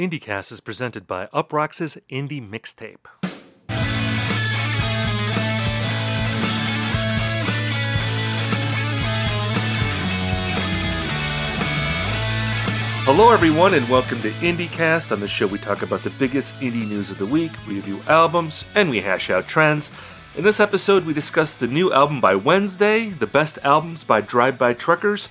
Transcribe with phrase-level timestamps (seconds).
[0.00, 3.04] IndieCast is presented by Uproxx's Indie Mixtape.
[13.04, 15.12] Hello, everyone, and welcome to IndieCast.
[15.12, 18.00] On the show, we talk about the biggest indie news of the week, we review
[18.08, 19.90] albums, and we hash out trends.
[20.34, 24.56] In this episode, we discuss the new album by Wednesday, the best albums by Drive
[24.56, 25.28] By Truckers,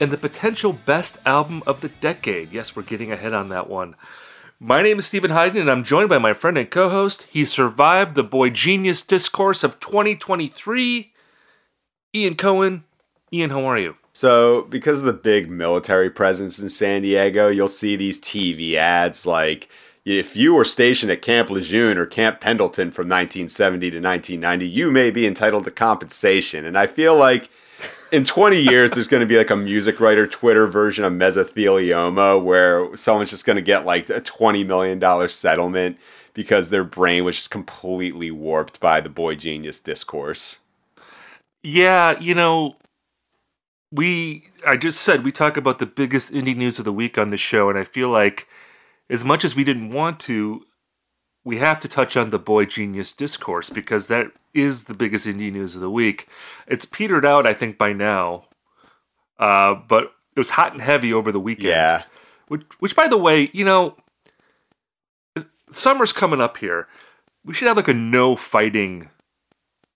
[0.00, 2.52] and the potential best album of the decade.
[2.52, 3.96] Yes, we're getting ahead on that one.
[4.58, 7.24] My name is Steven Hyden, and I'm joined by my friend and co host.
[7.24, 11.12] He survived the boy genius discourse of 2023,
[12.14, 12.84] Ian Cohen.
[13.32, 13.96] Ian, how are you?
[14.14, 19.26] So, because of the big military presence in San Diego, you'll see these TV ads
[19.26, 19.68] like,
[20.06, 24.90] if you were stationed at Camp Lejeune or Camp Pendleton from 1970 to 1990, you
[24.90, 26.64] may be entitled to compensation.
[26.64, 27.50] And I feel like
[28.12, 32.42] in 20 years, there's going to be like a music writer Twitter version of mesothelioma
[32.42, 35.98] where someone's just going to get like a $20 million settlement
[36.34, 40.58] because their brain was just completely warped by the boy genius discourse.
[41.62, 42.76] Yeah, you know,
[43.90, 47.30] we, I just said we talk about the biggest indie news of the week on
[47.30, 48.46] the show, and I feel like
[49.08, 50.64] as much as we didn't want to,
[51.46, 55.52] we have to touch on the boy genius discourse because that is the biggest indie
[55.52, 56.26] news of the week.
[56.66, 58.46] It's petered out, I think, by now,
[59.38, 61.68] uh, but it was hot and heavy over the weekend.
[61.68, 62.02] Yeah.
[62.48, 63.96] Which, which, by the way, you know,
[65.70, 66.88] summer's coming up here.
[67.44, 69.10] We should have like a no fighting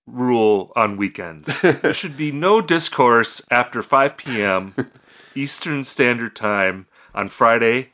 [0.06, 1.62] rule on weekends.
[1.62, 4.76] there should be no discourse after 5 p.m.
[5.34, 7.90] Eastern Standard Time on Friday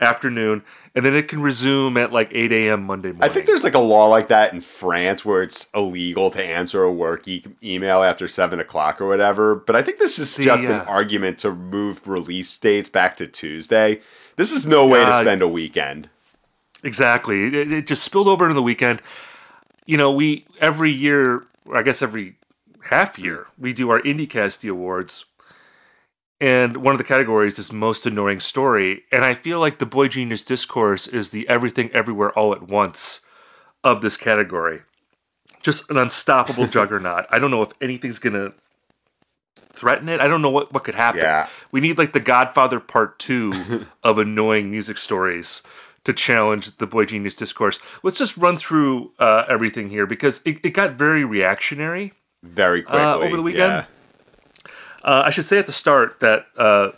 [0.00, 0.62] afternoon,
[0.94, 2.84] and then it can resume at like 8 a.m.
[2.84, 3.22] Monday morning.
[3.22, 6.82] I think there's like a law like that in France where it's illegal to answer
[6.82, 9.54] a work e- email after 7 o'clock or whatever.
[9.56, 10.82] But I think this is See, just yeah.
[10.82, 14.00] an argument to move release dates back to Tuesday.
[14.36, 16.08] This is no way to Uh, spend a weekend.
[16.84, 17.44] Exactly.
[17.46, 19.02] It, it just spilled over into the weekend.
[19.84, 22.36] You know, we every year, I guess every
[22.90, 25.24] half year, we do our IndieCast Awards.
[26.40, 29.02] And one of the categories is most annoying story.
[29.10, 33.22] And I feel like the Boy Genius Discourse is the everything everywhere all at once
[33.82, 34.82] of this category.
[35.62, 37.26] Just an unstoppable juggernaut.
[37.30, 38.52] I don't know if anything's gonna
[39.72, 40.20] threaten it.
[40.20, 41.20] I don't know what, what could happen.
[41.20, 41.48] Yeah.
[41.72, 45.62] We need like the Godfather Part Two of annoying music stories
[46.04, 47.80] to challenge the Boy Genius discourse.
[48.04, 52.12] Let's just run through uh, everything here because it, it got very reactionary
[52.44, 53.00] Very quickly.
[53.02, 53.72] uh, over the weekend.
[53.72, 53.84] Yeah.
[55.08, 56.90] Uh, I should say at the start that uh,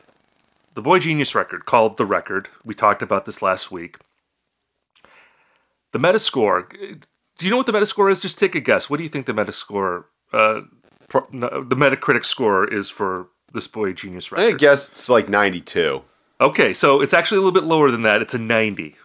[0.74, 3.98] the Boy Genius record called The Record, we talked about this last week.
[5.92, 6.68] The Metascore,
[7.38, 8.20] do you know what the Metascore is?
[8.20, 8.90] Just take a guess.
[8.90, 10.62] What do you think the Metascore, uh,
[11.08, 14.54] pro- no, the Metacritic score is for this Boy Genius record?
[14.54, 16.02] I guess it's like 92.
[16.40, 18.22] Okay, so it's actually a little bit lower than that.
[18.22, 18.96] It's a 90.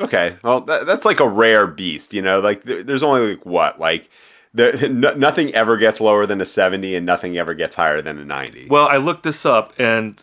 [0.00, 2.40] Okay, well, that, that's like a rare beast, you know.
[2.40, 4.10] Like, there, there's only like what, like,
[4.54, 8.18] the, no, nothing ever gets lower than a 70, and nothing ever gets higher than
[8.18, 8.68] a 90.
[8.68, 10.22] Well, I looked this up, and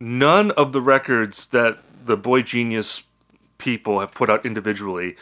[0.00, 3.02] none of the records that the Boy Genius
[3.58, 5.16] people have put out individually,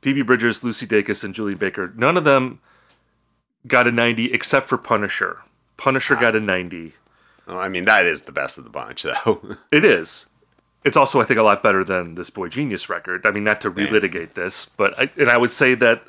[0.00, 2.60] Phoebe Bridgers, Lucy Dacus, and Julien Baker, none of them
[3.66, 5.42] got a 90 except for Punisher.
[5.76, 6.20] Punisher ah.
[6.20, 6.94] got a 90.
[7.46, 9.56] Well, I mean, that is the best of the bunch, though.
[9.72, 10.26] It is.
[10.84, 13.26] It's also, I think, a lot better than this Boy Genius record.
[13.26, 16.04] I mean, not to relitigate this, but I, and I would say that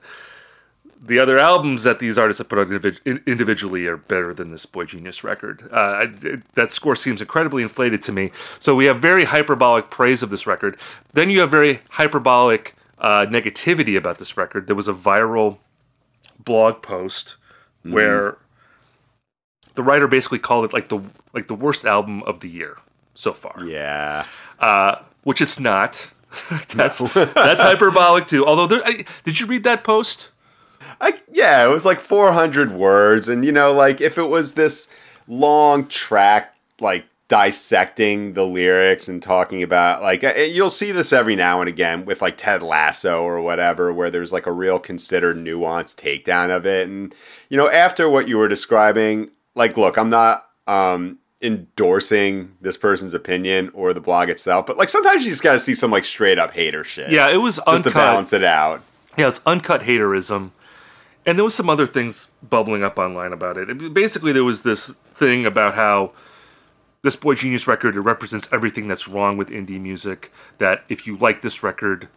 [1.01, 4.85] the other albums that these artists have put out individually are better than this Boy
[4.85, 5.69] Genius record.
[5.71, 8.31] Uh, I, that score seems incredibly inflated to me.
[8.59, 10.77] So we have very hyperbolic praise of this record.
[11.13, 14.67] Then you have very hyperbolic uh, negativity about this record.
[14.67, 15.57] There was a viral
[16.43, 17.37] blog post
[17.83, 18.37] where
[19.75, 21.01] the writer basically called it like the
[21.33, 22.77] like the worst album of the year
[23.13, 24.25] so far yeah.
[24.59, 26.09] uh, which it's not.
[26.69, 28.45] that's that's hyperbolic too.
[28.45, 30.29] Although, there, I, did you read that post?
[31.01, 33.27] I, yeah, it was like 400 words.
[33.27, 34.89] And, you know, like, if it was this
[35.27, 41.59] long track, like, dissecting the lyrics and talking about, like, you'll see this every now
[41.61, 45.95] and again with, like, Ted Lasso or whatever, where there's, like, a real considered, nuanced
[45.95, 46.87] takedown of it.
[46.87, 47.13] And,
[47.49, 53.13] you know, after what you were describing, like, look, I'm not, um, endorsing this person's
[53.13, 56.37] opinion or the blog itself but like sometimes you just gotta see some like straight
[56.37, 58.83] up hater shit Yeah, it was just to balance it out
[59.17, 60.51] Yeah, it's uncut haterism,
[61.29, 63.69] and there was some other things bubbling up online about it.
[63.69, 66.11] It- Basically, there was this thing about how
[67.03, 70.31] this Boy Genius record it represents everything that's wrong with indie music.
[70.57, 72.07] That if you like this record,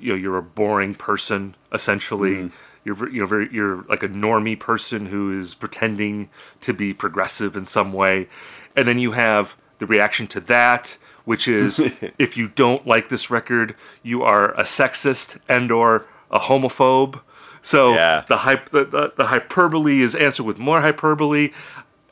[0.00, 2.34] you know you're a boring person essentially.
[2.34, 2.56] Mm-hmm.
[2.84, 6.28] You're you know very you're like a normie person who is pretending
[6.60, 8.28] to be progressive in some way,
[8.76, 11.80] and then you have the reaction to that, which is
[12.18, 17.20] if you don't like this record, you are a sexist and or a homophobe.
[17.66, 18.22] So Yeah.
[18.28, 21.50] the, hype, the, the the hyperbole is answered with more hyperbole.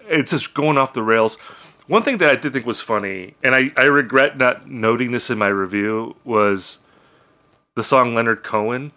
[0.09, 1.37] It's just going off the rails.
[1.87, 5.31] One thing that I did think was funny, and I, I regret not noting this
[5.31, 6.79] in my review, was
[7.77, 8.91] the song Leonard Cohen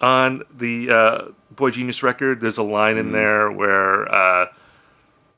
[0.00, 1.22] on the uh,
[1.54, 2.40] Boy Genius record.
[2.40, 4.46] There's a line in there where uh,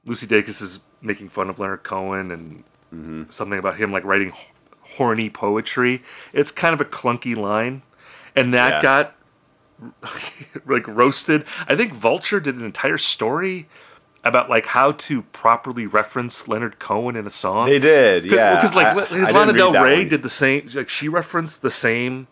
[0.05, 4.47] Lucy Dacus is making fun of Leonard Cohen and something about him like writing h-
[4.97, 6.03] horny poetry.
[6.33, 7.83] It's kind of a clunky line,
[8.37, 8.83] and that Yeah.
[8.83, 9.16] got
[10.67, 11.44] like roasted.
[11.69, 13.69] I think Vulture did an entire story
[14.25, 17.67] about like how to properly reference Leonard Cohen in a song.
[17.67, 18.56] They did, yeah.
[18.56, 20.69] because like I- I his didn't Lana Del Rey did the same.
[20.75, 22.26] Like she referenced the same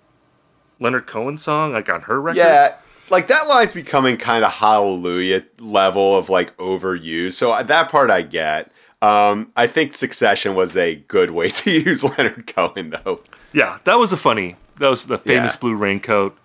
[0.81, 2.39] Leonard Cohen song like on her record.
[2.39, 2.77] Yeah,
[3.11, 7.35] like that line's becoming kind of hallelujah level of like overuse.
[7.35, 8.71] So uh, that part I get.
[9.03, 13.23] Um, I think Succession was a good way to use Leonard Cohen, though.
[13.53, 14.57] Yeah, that was a funny.
[14.79, 15.61] That was the famous Yeah.
[15.61, 16.37] Blue Raincoat,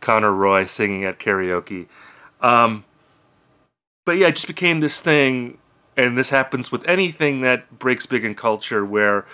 [0.00, 1.86] Connor Roy singing at karaoke.
[2.40, 2.84] Um,
[4.04, 5.58] but yeah, it just became this thing,
[5.96, 9.26] and this happens with anything that breaks big in culture, where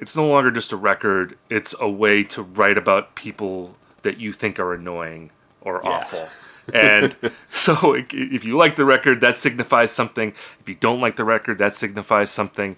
[0.00, 4.32] it's no longer just a record; it's a way to write about people that you
[4.32, 5.90] think are annoying or Yeah.
[5.90, 6.28] awful.
[6.72, 7.14] And
[7.50, 10.32] so, if you like the record, that signifies something.
[10.60, 12.76] If you don't like the record, that signifies something.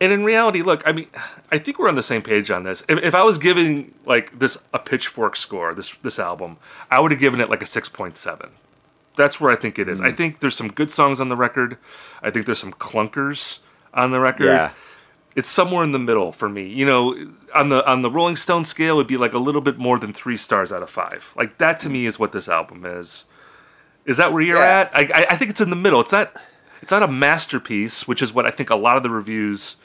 [0.00, 1.08] And in reality, look, I mean,
[1.50, 2.84] I think we're on the same page on this.
[2.88, 6.58] If, if I was giving like this a pitchfork score, this this album,
[6.90, 8.50] I would have given it like a six point seven.
[9.16, 9.98] That's where I think it is.
[9.98, 10.06] Hmm.
[10.06, 11.78] I think there's some good songs on the record.
[12.22, 13.58] I think there's some clunkers
[13.92, 14.46] on the record.
[14.46, 14.70] Yeah.
[15.34, 16.66] It's somewhere in the middle for me.
[16.68, 19.78] You know, on the on the Rolling Stone scale, it'd be like a little bit
[19.78, 21.32] more than three stars out of five.
[21.36, 23.24] Like that to me is what this album is.
[24.04, 24.88] Is that where you're Yeah.
[24.92, 24.94] at?
[24.94, 26.00] I, I I think it's in the middle.
[26.00, 26.36] It's not
[26.82, 29.76] it's not a masterpiece, which is what I think a lot of the reviews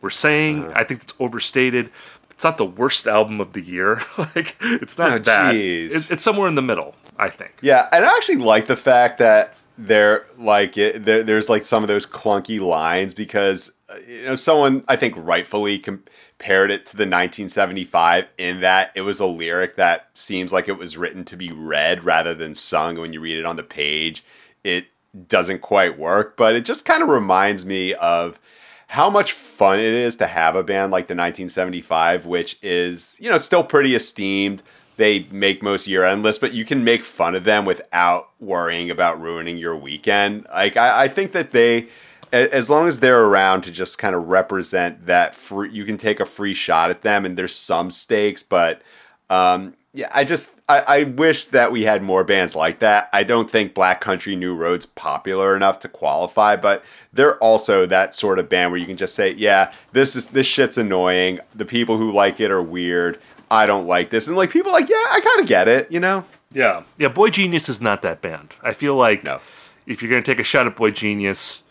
[0.00, 0.64] were saying.
[0.64, 0.72] Uh-huh.
[0.76, 1.90] I think it's overstated.
[2.30, 4.00] It's not the worst album of the year.
[4.18, 5.54] like it's not Oh, that.
[5.54, 6.94] It, it's somewhere in the middle.
[7.18, 7.52] I think.
[7.60, 11.82] Yeah, and I actually like the fact that there like it, there, there's like some
[11.82, 16.96] of those clunky lines because uh, you know someone I think rightfully compared it to
[16.96, 21.36] the 1975 in that it was a lyric that seems like it was written to
[21.36, 24.24] be read rather than sung when you read it on the page
[24.64, 24.86] it
[25.26, 28.38] doesn't quite work but it just kind of reminds me of
[28.88, 33.30] how much fun it is to have a band like the 1975 which is you
[33.30, 34.62] know still pretty esteemed
[34.98, 38.90] they make most year end lists, but you can make fun of them without worrying
[38.90, 40.44] about ruining your weekend.
[40.52, 41.88] Like I, I think that they,
[42.32, 46.18] as long as they're around to just kind of represent that free, you can take
[46.18, 48.82] a free shot at them, and there's some stakes, but
[49.30, 53.08] um, yeah, I just I, I wish that we had more bands like that.
[53.12, 58.14] I don't think Black Country New Road's popular enough to qualify, but they're also that
[58.14, 61.40] sort of band where you can just say, yeah, this is this shit's annoying.
[61.52, 63.18] The people who like it are weird.
[63.50, 65.90] I don't like this, and like people are like, yeah, I kind of get it,
[65.90, 66.24] you know.
[66.52, 66.84] Yeah.
[66.96, 67.08] Yeah.
[67.08, 68.54] Boy Genius is not that band.
[68.62, 69.40] I feel like No.
[69.86, 71.64] if you're gonna take a shot at Boy Genius,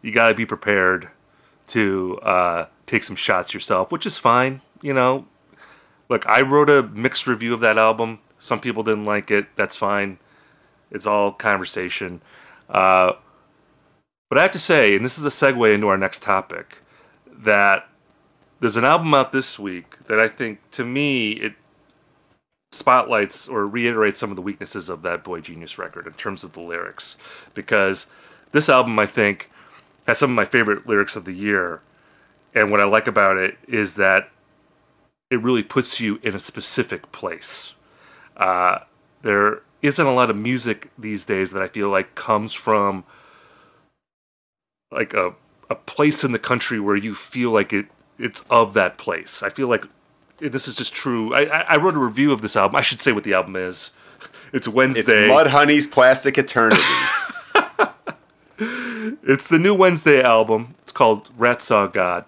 [0.00, 1.08] you gotta be prepared
[1.66, 4.62] to uh, take some shots yourself, which is fine.
[4.80, 5.26] You know,
[6.08, 8.20] look, I wrote a mixed review of that album.
[8.38, 9.46] Some people didn't like it.
[9.56, 10.18] That's fine.
[10.90, 12.20] It's all conversation.
[12.68, 13.12] Uh,
[14.28, 16.82] but I have to say, and this is a segue into our next topic,
[17.26, 17.88] that
[18.60, 21.54] there's an album out this week that I think, to me, it
[22.72, 26.52] spotlights or reiterates some of the weaknesses of that Boy Genius record in terms of
[26.52, 27.16] the lyrics.
[27.54, 28.06] Because
[28.52, 29.50] this album, I think,
[30.06, 31.80] has some of my favorite lyrics of the year.
[32.54, 34.30] And what I like about it is that
[35.34, 37.74] it really puts you in a specific place.
[38.36, 38.78] Uh,
[39.22, 43.04] there isn't a lot of music these days that I feel like comes from
[44.92, 45.34] like a
[45.68, 47.86] a place in the country where you feel like it
[48.16, 49.42] it's of that place.
[49.42, 49.86] I feel like
[50.38, 51.34] this is just true.
[51.34, 52.76] I, I I wrote a review of this album.
[52.76, 53.90] I should say what the album is.
[54.52, 55.28] It's It's Wednesday.
[55.28, 56.80] Mudhoney's Plastic Eternity.
[59.26, 60.74] It's the new Wednesday album.
[60.82, 62.24] It's called Rat Saw God.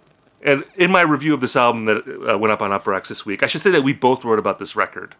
[0.47, 3.43] And in my review of this album that uh, went up on Uproxx this week,
[3.43, 5.15] I should say that we both wrote about this record.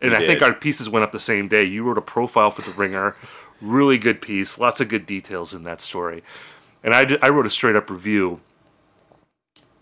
[0.00, 1.64] And I think our pieces went up the same day.
[1.64, 3.16] You wrote a profile for The Ringer.
[3.60, 4.56] really good piece.
[4.56, 6.22] Lots of good details in that story.
[6.84, 8.40] And I, did- I wrote a straight up review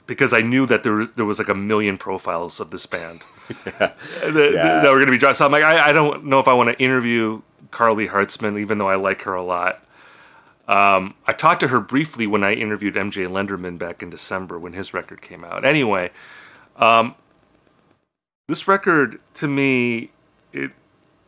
[0.07, 3.21] because I knew that there, there was like a million profiles of this band
[3.79, 4.81] that, Yeah.
[4.81, 5.37] that were going to be dropped.
[5.37, 8.79] So I'm like, I, I don't know if I want to interview Karly Hartzman, even
[8.79, 9.85] though I like her a lot.
[10.69, 14.73] Um, I talked to her briefly when I interviewed MJ Lenderman back in December when
[14.73, 15.65] his record came out.
[15.65, 16.11] Anyway,
[16.77, 17.15] um,
[18.49, 20.11] this record to me,
[20.53, 20.73] it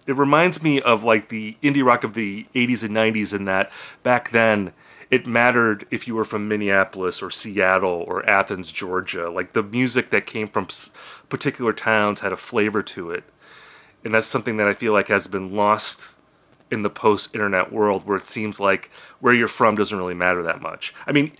[0.07, 3.71] it reminds me of like the indie rock of the 80s and 90s in that
[4.03, 4.73] back then
[5.11, 9.31] it mattered if you were from Minneapolis or Seattle or Athens, Georgia.
[9.31, 10.69] Like the music that came from
[11.29, 13.25] particular towns had a flavor to it.
[14.05, 16.09] And that's something that I feel like has been lost
[16.71, 20.43] in the post internet world where it seems like where you're from doesn't really matter
[20.43, 20.95] that much.
[21.07, 21.33] I mean,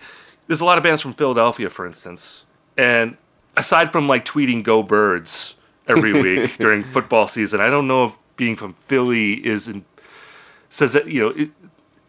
[0.47, 2.43] there's a lot of bands from Philadelphia, for instance.
[2.77, 3.17] And
[3.55, 5.55] aside from like tweeting "Go Birds"
[5.87, 9.85] every week during football season, I don't know if being from Philly is in,
[10.69, 11.51] says that you know it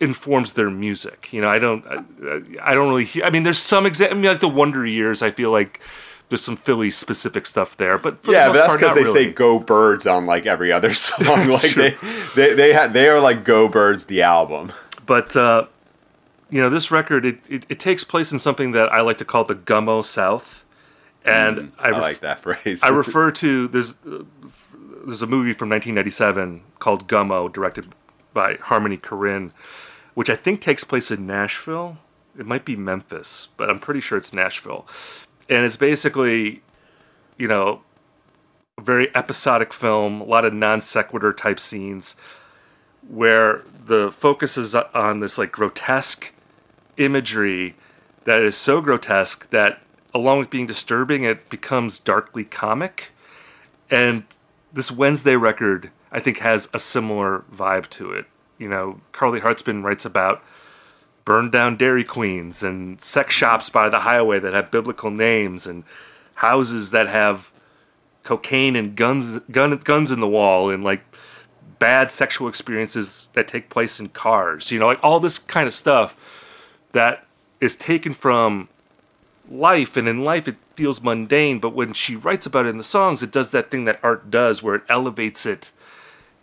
[0.00, 1.32] informs their music.
[1.32, 3.24] You know, I don't, I, I don't really hear.
[3.24, 4.16] I mean, there's some example.
[4.16, 5.22] I mean, like the Wonder Years.
[5.22, 5.80] I feel like
[6.30, 9.26] there's some Philly specific stuff there, but yeah, but that's because they really.
[9.26, 11.48] say "Go Birds" on like every other song.
[11.48, 11.96] like they,
[12.34, 14.72] they, they, ha- they are like "Go Birds" the album.
[15.04, 15.66] But uh,
[16.48, 19.24] you know, this record it, it, it takes place in something that I like to
[19.24, 20.64] call the Gummo South,
[21.24, 22.82] and mm, I, ref- I, like that phrase.
[22.84, 24.22] I refer to there's uh,
[25.04, 27.92] there's a movie from 1997 called Gummo, directed
[28.32, 29.50] by Harmony Korine,
[30.14, 31.98] which I think takes place in Nashville.
[32.38, 34.86] It might be Memphis, but I'm pretty sure it's Nashville.
[35.50, 36.62] And it's basically,
[37.36, 37.82] you know,
[38.78, 42.14] a very episodic film, a lot of non sequitur type scenes
[43.06, 46.32] where the focus is on this like grotesque
[46.96, 47.74] imagery
[48.24, 49.80] that is so grotesque that
[50.14, 53.10] along with being disturbing it becomes darkly comic.
[53.90, 54.24] And
[54.72, 58.26] this wednesday record i think has a similar vibe to it.
[58.58, 60.44] You know karly hartzman writes about
[61.30, 65.84] burned down dairy queens and sex shops by the highway that have biblical names and
[66.34, 67.52] houses that have
[68.24, 71.04] cocaine and guns gun, guns in the wall and like
[71.78, 74.72] bad sexual experiences that take place in cars.
[74.72, 76.16] You know like all this kind of stuff
[76.90, 77.24] that
[77.60, 78.68] is taken from
[79.48, 82.82] life and in life it feels mundane but when she writes about it in the
[82.82, 85.70] songs it does that thing that art does where it elevates it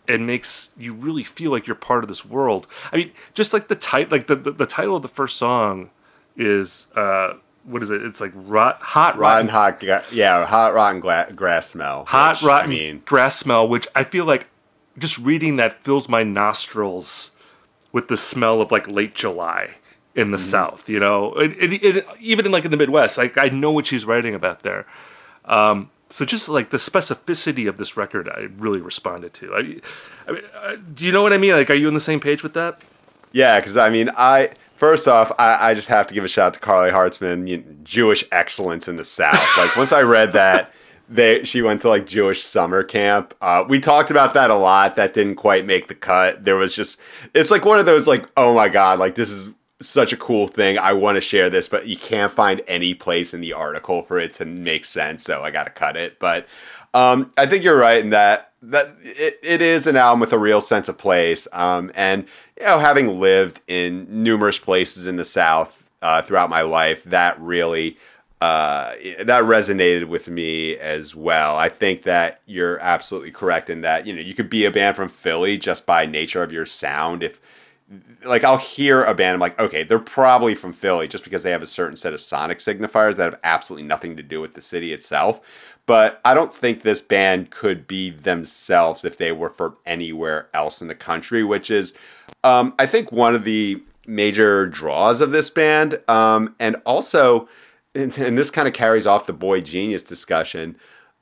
[0.08, 3.68] and makes you really feel like you're part of this world i mean just like
[3.68, 5.90] the type like the, the, the title of the first song
[6.36, 7.34] is uh
[7.68, 8.02] what is it?
[8.02, 12.06] It's like rot, hot, rotten, rotten, hot, yeah, hot, rotten gla- grass smell.
[12.06, 14.48] Hot, which, rotten I mean, grass smell, which I feel like
[14.98, 17.32] just reading that fills my nostrils
[17.92, 19.76] with the smell of like late July
[20.16, 20.50] in the mm-hmm.
[20.50, 23.72] South, you know, it, it, it, even in like in the Midwest, like I know
[23.72, 24.88] what she's writing about there.
[25.46, 29.54] Um, so just like the specificity of this record, I really responded to.
[29.54, 29.58] I,
[30.28, 31.54] I mean, uh, do you know what I mean?
[31.54, 32.82] Like, are you on the same page with that?
[33.34, 36.48] Yeah, because I mean, I first off, I, I, just have to give a shout
[36.48, 39.58] out to Karly Hartzman, you Jewish excellence in the South.
[39.58, 40.72] like once I read that.
[41.10, 43.34] They, she went to like Jewish summer camp.
[43.40, 44.98] Uh, we talked about that a lot.
[44.98, 46.44] That didn't quite make the cut.
[46.44, 47.00] There was just,
[47.34, 49.48] it's like one of those like, oh my god, like this is
[49.82, 50.78] such a cool thing.
[50.78, 54.18] I want to share this, but you can't find any place in the article for
[54.20, 55.24] it to make sense.
[55.24, 56.20] So I got to cut it.
[56.20, 56.48] But
[56.94, 60.40] um, I think you're right in that that it, it is an album with a
[60.40, 61.48] real sense of place.
[61.54, 62.26] Um, and
[62.60, 67.40] you know, having lived in numerous places in the South uh, throughout my life, that
[67.40, 67.98] really
[68.42, 71.56] uh, that resonated with me as well.
[71.56, 74.96] I think that you're absolutely correct in that you know you could be a band
[74.96, 77.40] from Philly just by nature of your sound if
[78.26, 81.52] like I'll hear a band, I'm like, okay, they're probably from Philly just because they
[81.52, 84.62] have a certain set of sonic signifiers that have absolutely nothing to do with the
[84.62, 85.40] city itself.
[85.86, 90.82] But I don't think this band could be themselves if they were from anywhere else
[90.82, 91.94] in the country, which is,
[92.44, 96.02] um, I think, one of the major draws of this band.
[96.10, 97.48] Um, and also,
[97.96, 100.76] and, this kind of carries off the boy genius discussion.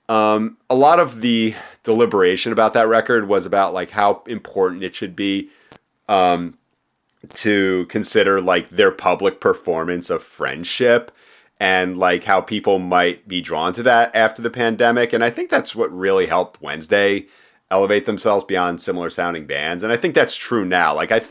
[0.09, 1.53] Um, a lot of the
[1.83, 5.51] deliberation about that record was about like how important it should be
[6.07, 6.57] um,
[7.33, 11.11] to consider like their public performance of friendship
[11.59, 15.13] and like how people might be drawn to that after the pandemic.
[15.13, 17.27] And I think that's what really helped Wednesday
[17.71, 19.81] elevate themselves beyond similar sounding bands.
[19.81, 20.93] And I think that's true now.
[20.93, 21.21] Like I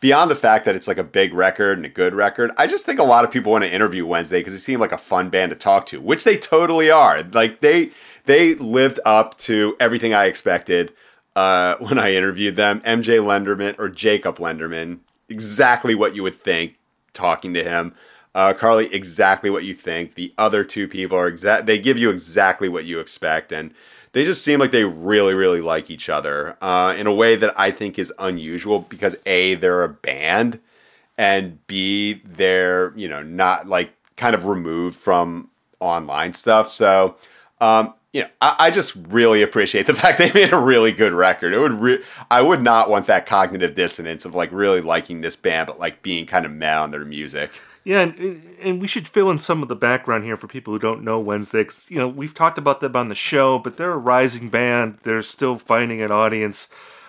[0.00, 2.84] beyond the fact that it's like a big record and a good record, I just
[2.84, 5.30] think a lot of people want to interview Wednesday because they seem like a fun
[5.30, 7.22] band to talk to, which they totally are.
[7.22, 7.90] Like they
[8.26, 10.92] they lived up to everything I expected
[11.36, 12.80] uh, when I interviewed them.
[12.80, 16.78] MJ Lenderman or Jacob Lenderman, exactly what you would think
[17.14, 17.94] talking to him.
[18.34, 20.14] Uh, Karly, exactly what you think.
[20.14, 21.66] The other two people are exact.
[21.66, 23.74] They give you exactly what you expect, and
[24.12, 27.52] they just seem like they really, really like each other uh, in a way that
[27.58, 30.60] I think is unusual because a they're a band,
[31.18, 36.70] and b they're you know not like kind of removed from online stuff.
[36.70, 37.16] So
[37.60, 41.12] um, you know, I, I, just really appreciate the fact they made a really good
[41.12, 41.54] record.
[41.54, 45.36] It would, re- I would not want that cognitive dissonance of like really liking this
[45.36, 47.50] band, but like being kind of mad on their music.
[47.84, 50.78] Yeah, and, and we should fill in some of the background here for people who
[50.78, 51.66] don't know Wednesday.
[51.88, 54.98] You know, we've talked about them on the show, but they're a rising band.
[55.02, 56.68] They're still finding an audience,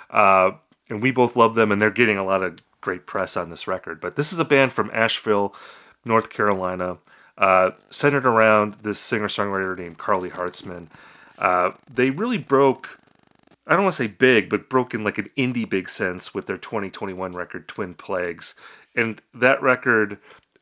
[0.09, 0.51] uh,
[0.89, 3.67] and we both love them, and they're getting a lot of great press on this
[3.67, 4.01] record.
[4.01, 5.53] But this is a band from Asheville,
[6.05, 6.97] North Carolina,
[7.37, 10.87] uh, centered around this singer songwriter named Karly Hartzman.
[11.37, 12.99] Uh, they really broke.
[13.65, 16.47] I don't want to say big, but broke in like an indie big sense with
[16.47, 18.55] their 2021 record, Twin Plagues.
[18.95, 20.19] And that record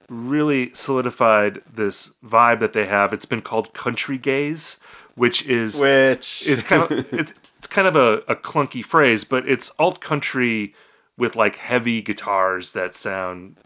[0.07, 3.13] really solidified this vibe that they have.
[3.13, 4.77] It's been called country gaze,
[5.15, 9.47] which is which is kind of it's, it's kind of a, a clunky phrase, but
[9.47, 10.75] it's alt country
[11.17, 13.57] with like heavy guitars that sound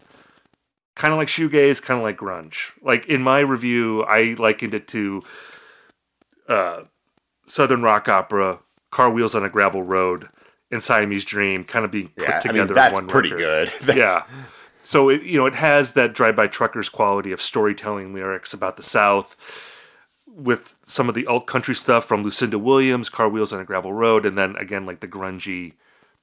[0.96, 2.72] kind of like shoegaze, kind of like grunge.
[2.82, 5.22] Like in my review, I likened it to
[6.48, 6.82] uh,
[7.46, 8.58] Southern rock opera,
[8.90, 10.28] Car Wheels on a Gravel Road,
[10.72, 12.62] and Siamese Dream, kind of being put yeah, together.
[12.62, 13.68] I mean, that's in one pretty record.
[13.68, 13.68] good.
[13.86, 14.24] That's, Yeah.
[14.82, 18.84] So it you know it has that drive-by truckers quality of storytelling lyrics about the
[18.84, 19.36] South,
[20.26, 23.92] with some of the alt country stuff from Lucinda Williams, Car Wheels on a Gravel
[23.92, 25.72] Road, and then again like the grungy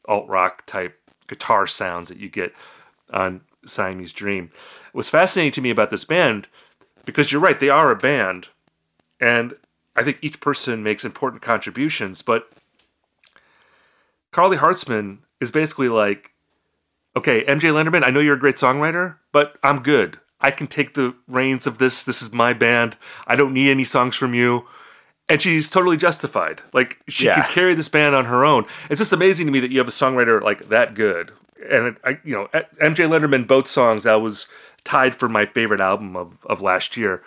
[0.08, 2.54] alt rock type guitar sounds that you get
[3.12, 4.50] on Siamese Dream.
[4.92, 6.48] What's fascinating to me about this band,
[7.06, 8.50] because you're right, they are a band,
[9.20, 9.56] and
[9.96, 12.50] I think each person makes important contributions, but
[14.32, 16.32] Karly Hartzman is basically like,
[17.16, 20.20] okay, MJ Lenderman, I know you're a great songwriter, but I'm good.
[20.42, 22.04] I can take the reins of this.
[22.04, 22.98] This is my band.
[23.28, 24.68] I don't need any songs from you.
[25.30, 26.62] And she's totally justified.
[26.74, 27.36] Like she Yeah.
[27.42, 28.66] could carry this band on her own.
[28.90, 31.32] It's just amazing to me that you have a songwriter like that good.
[31.70, 32.48] And I, you know,
[32.82, 34.48] MJ Lenderman, both songs, that was
[34.84, 37.24] tied for my favorite album of, of last year.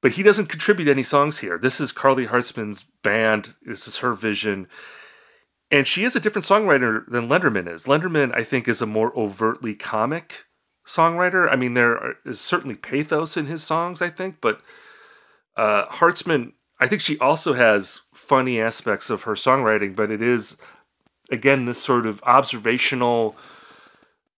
[0.00, 1.58] But he doesn't contribute any songs here.
[1.58, 3.54] This is Karly Hartzman's band.
[3.62, 4.68] This is her vision.
[5.70, 7.86] And she is a different songwriter than Lenderman is.
[7.86, 10.44] Lenderman, I think, is a more overtly comic
[10.86, 11.50] songwriter.
[11.50, 14.60] I mean, there is certainly pathos in his songs, I think, but
[15.56, 20.56] uh, Hartzman, I think she also has funny aspects of her songwriting, but it is,
[21.30, 23.36] again, this sort of observational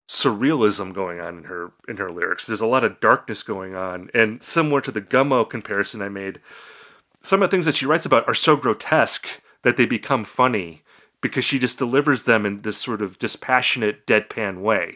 [0.07, 2.45] surrealism going on in her in her lyrics.
[2.45, 6.39] There's a lot of darkness going on, and similar to the Gummo comparison I made,
[7.21, 10.83] some of the things that she writes about are so grotesque that they become funny
[11.21, 14.95] because she just delivers them in this sort of dispassionate, deadpan way.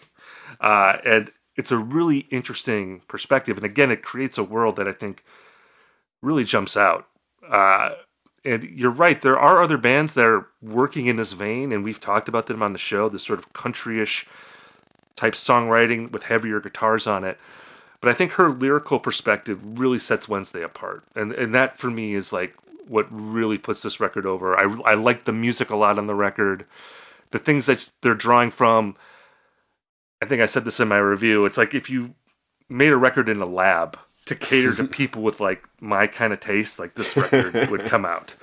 [0.61, 3.57] Uh, and it's a really interesting perspective.
[3.57, 5.23] And again, it creates a world that I think
[6.21, 7.07] really jumps out.
[7.47, 7.91] Uh,
[8.45, 11.99] and you're right, there are other bands that are working in this vein, and we've
[11.99, 14.25] talked about them on the show, this sort of countryish
[15.15, 17.37] type songwriting with heavier guitars on it.
[18.01, 21.05] But I think her lyrical perspective really sets Wednesday apart.
[21.15, 22.53] And and that for me is like
[22.85, 24.59] what really puts this record over.
[24.59, 26.65] I, I like the music a lot on the record.
[27.31, 28.97] The things that they're drawing from,
[30.21, 31.45] I think I said this in my review.
[31.45, 32.15] It's like if you
[32.67, 36.39] made a record in a lab to cater to people with like my kind of
[36.39, 38.35] taste, like this record would come out.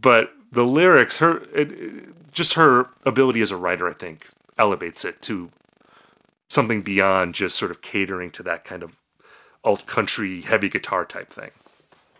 [0.00, 5.04] But the lyrics, her, it, it- just her ability as a writer, I think, elevates
[5.04, 5.50] it to
[6.46, 8.94] something beyond just sort of catering to that kind of
[9.64, 11.50] alt country heavy guitar type thing.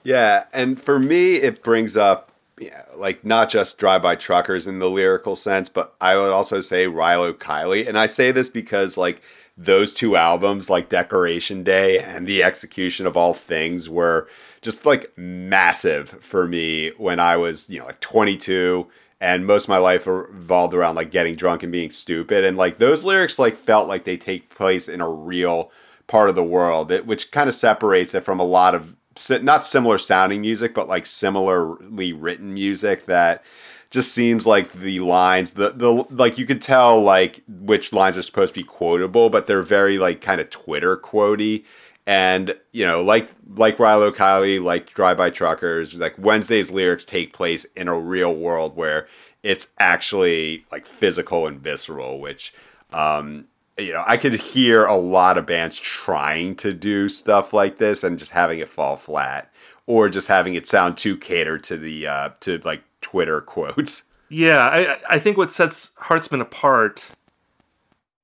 [0.03, 4.81] Yeah, and for me, it brings up yeah, like not just drive by truckers in
[4.81, 8.97] the lyrical sense, but I would also say Rilo Kiley, and I say this because
[8.99, 9.23] like
[9.61, 14.27] those two albums, like Decoration Day and The Execution of All Things, were
[14.63, 18.87] just like massive for me when I was you know like 22
[19.21, 22.79] and most of my life revolved around like getting drunk and being stupid and like
[22.79, 25.71] those lyrics like felt like they take place in a real
[26.07, 28.97] part of the world which kind of separates it from a lot of
[29.43, 33.43] not similar sounding music but like similarly written music that
[33.91, 38.23] just seems like the lines the the like you could tell like which lines are
[38.23, 41.65] supposed to be quotable but they're very like kind of twitter quotey.
[42.07, 47.33] And you know like like Rilo Kiley like Drive By Truckers like Wednesday's lyrics take
[47.33, 49.07] place in a real world where
[49.43, 52.53] it's actually like physical and visceral which
[52.93, 53.47] um
[53.79, 58.03] you know I could hear a lot of bands trying to do stuff like this
[58.03, 59.53] and just having it fall flat
[59.87, 64.69] or just having it sound too catered to the uh to like Twitter quotes Yeah,
[64.69, 67.09] I I think what sets Hartzman apart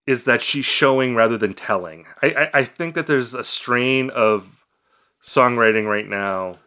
[0.07, 2.07] is that she's showing rather than telling.
[2.23, 4.47] I, I, I think that there's a strain of
[5.23, 6.59] songwriting right now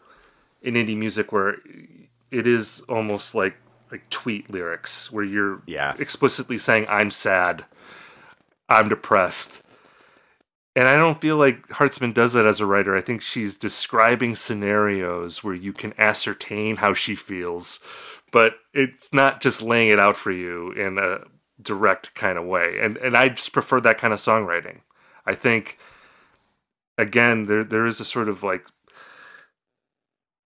[0.61, 1.55] in indie music where
[2.31, 3.55] it is almost like
[3.91, 5.95] like tweet lyrics where you're Yeah.
[5.99, 7.63] explicitly saying I'm sad,
[8.67, 9.61] I'm depressed.
[10.75, 12.95] And I don't feel like Hartzman does that as a writer.
[12.95, 17.79] I think she's describing scenarios where you can ascertain how she feels,
[18.31, 21.21] but it's not just laying it out for you in a
[21.61, 22.77] direct kind of way.
[22.79, 24.81] And and I just prefer that kind of songwriting.
[25.25, 25.79] I think
[26.97, 28.65] again there there is a sort of like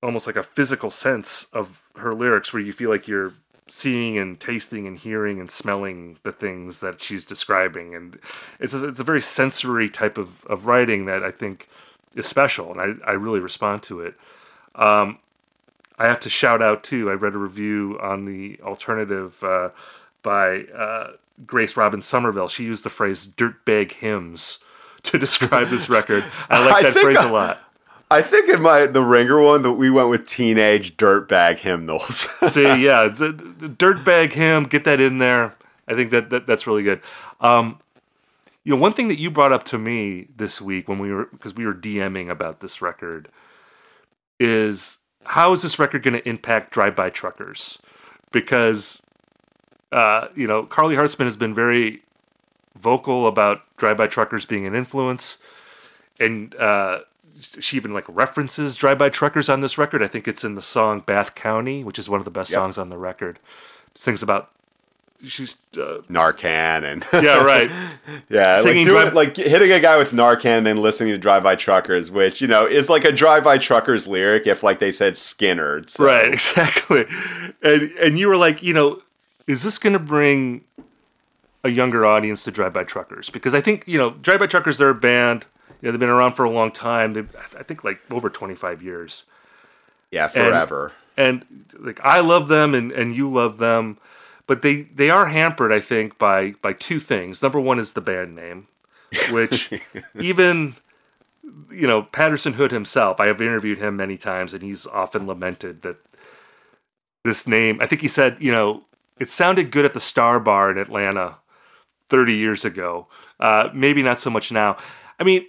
[0.02, 3.34] almost like a physical sense of her lyrics where you feel like you're
[3.68, 8.20] seeing and tasting and hearing and smelling the things that she's describing, and
[8.60, 11.68] it's a, it's a very sensory type of, of writing that I think
[12.16, 14.16] is special, and I, I really respond to it.
[14.76, 15.20] Um,
[15.98, 17.10] I have to shout out too.
[17.10, 19.70] I read a review on the alternative uh,
[20.24, 21.12] by uh,
[21.46, 22.48] Grace Robin Somerville.
[22.48, 24.60] She used the phrase "dirtbag hymns"
[25.04, 26.24] to describe this record.
[26.50, 27.60] I like that think phrase I- a lot.
[28.14, 32.28] I think in my the ringer one that we went with teenage dirtbag hymnals.
[32.50, 34.66] See, yeah, it's a, the dirtbag hymn.
[34.66, 35.56] Get that in there.
[35.88, 37.02] I think that, that that's really good.
[37.42, 37.80] Um,
[38.64, 41.26] you know, one thing that you brought up to me this week when we were
[41.26, 43.30] because we were DMing about this record
[44.40, 47.80] is how is this record going to impact drive-by truckers?
[48.32, 49.02] Because
[49.92, 52.04] uh, you know, Karly Hartzman has been very
[52.80, 55.40] vocal about drive-by truckers being an influence,
[56.20, 57.00] and uh,
[57.60, 60.02] she even like references drive-by truckers on this record.
[60.04, 62.58] I think it's in the song "Bath County," which is one of the best Yep.
[62.58, 63.40] songs on the record.
[63.96, 64.50] Sings about
[65.26, 67.72] she's uh, Narcan and yeah right
[68.30, 71.18] yeah, Singing like, doing, drive- like hitting a guy with Narcan and then listening to
[71.18, 74.80] Drive By Truckers, which you know is like a Drive By Truckers lyric if like
[74.80, 75.90] they said Skynyrd.
[75.90, 76.04] So.
[76.06, 77.06] Right, exactly.
[77.62, 79.02] And and you were like, you know,
[79.48, 80.66] is this going to bring
[81.64, 83.30] a younger audience to Drive By Truckers?
[83.30, 85.46] Because I think you know, Drive By Truckers, they're a band.
[85.88, 87.14] Know, they've been around for a long time.
[87.14, 87.24] They,
[87.58, 89.26] I think, like over twenty five years.
[90.12, 90.94] Yeah, forever.
[91.18, 91.46] And
[91.78, 93.98] like, I love them, and and you love them,
[94.48, 97.42] but they they are hampered, I think, by by two things.
[97.42, 98.68] Number one is the band name,
[99.32, 99.72] which
[100.20, 100.76] even
[101.72, 103.20] you know Patterson Hood himself.
[103.20, 105.98] I have interviewed him many times, and he's often lamented that
[107.24, 107.80] this name.
[107.82, 108.84] I think he said, you know,
[109.20, 111.36] it sounded good at the Star Bar in Atlanta
[112.10, 113.08] 30 years ago.
[113.40, 114.78] Uh, maybe not so much now.
[115.20, 115.46] I mean,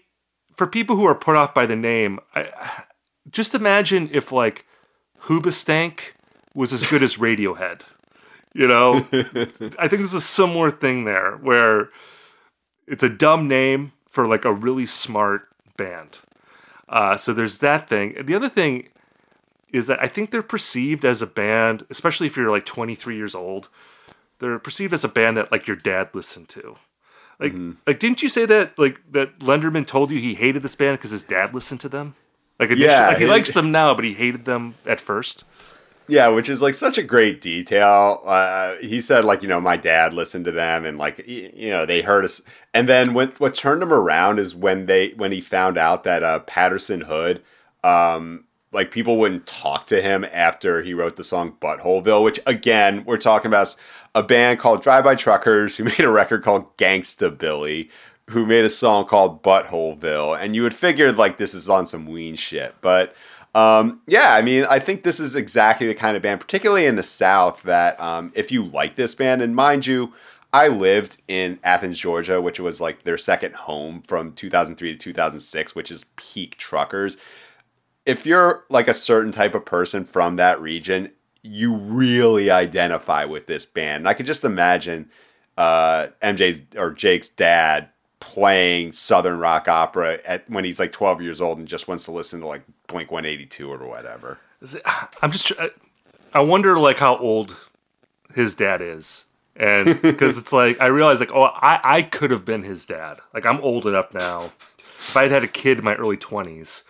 [0.57, 2.51] for people who are put off by the name, I,
[3.31, 4.67] just imagine if like
[5.23, 6.01] Hoobastank
[6.55, 7.83] was as good as Radiohead.
[8.55, 8.95] You know,
[9.79, 11.89] I think there's a similar thing there where
[12.87, 16.21] it's a dumb name for like a really smart band.
[16.89, 18.15] Uh, so there's that thing.
[18.23, 18.89] The other thing
[19.73, 23.35] is that I think they're perceived as a band, especially if you're like 23 years
[23.35, 23.69] old.
[24.39, 26.77] They're perceived as a band that like your dad listened to.
[27.41, 27.55] Like,
[27.87, 31.11] like didn't you say that like that Lenderman told you he hated this band because
[31.11, 32.15] his dad listened to them?
[32.59, 35.45] Like, Yeah, like he he- likes them now, but he hated them at first.
[36.07, 38.21] Yeah, which is like such a great detail.
[38.27, 41.87] Uh, he said like you know my dad listened to them and like you know
[41.87, 42.43] they heard us.
[42.75, 46.23] And then when what turned him around is when they when he found out that
[46.23, 47.43] uh, Patterson Hood,
[47.83, 52.23] um, like people wouldn't talk to him after he wrote the song Buttholeville.
[52.23, 53.75] Which again we're talking about
[54.15, 57.91] a band called Drive By Truckers who made a record called Gangstabilly.
[58.31, 62.07] Who made a song called Buttholeville, and you would figure like this is on some
[62.07, 63.15] Ween shit, but
[63.55, 66.97] um, yeah, I mean, I think this is exactly the kind of band, particularly in
[66.97, 70.13] the South, that um, if you like this band, and mind you,
[70.53, 75.75] I lived in Athens, Georgia, which was like their second home from 2003 to 2006,
[75.75, 77.17] which is peak truckers.
[78.05, 81.11] If you're like a certain type of person from that region,
[81.45, 83.99] you really identify with this band.
[83.99, 85.11] And I could just imagine
[85.57, 91.41] uh, MJ's or Jake's dad playing Southern rock opera at when he's like 12 years
[91.41, 94.39] old and just wants to listen to like Blink 182 or whatever.
[94.63, 94.83] It-
[95.23, 95.53] I'm just.
[95.59, 95.71] I-
[96.33, 97.55] I wonder like how old
[98.35, 102.45] his dad is, and because it's like I realize like oh I I could have
[102.45, 103.21] been his dad.
[103.33, 104.51] Like I'm old enough now.
[104.79, 106.83] If I had had a kid in my early twenties,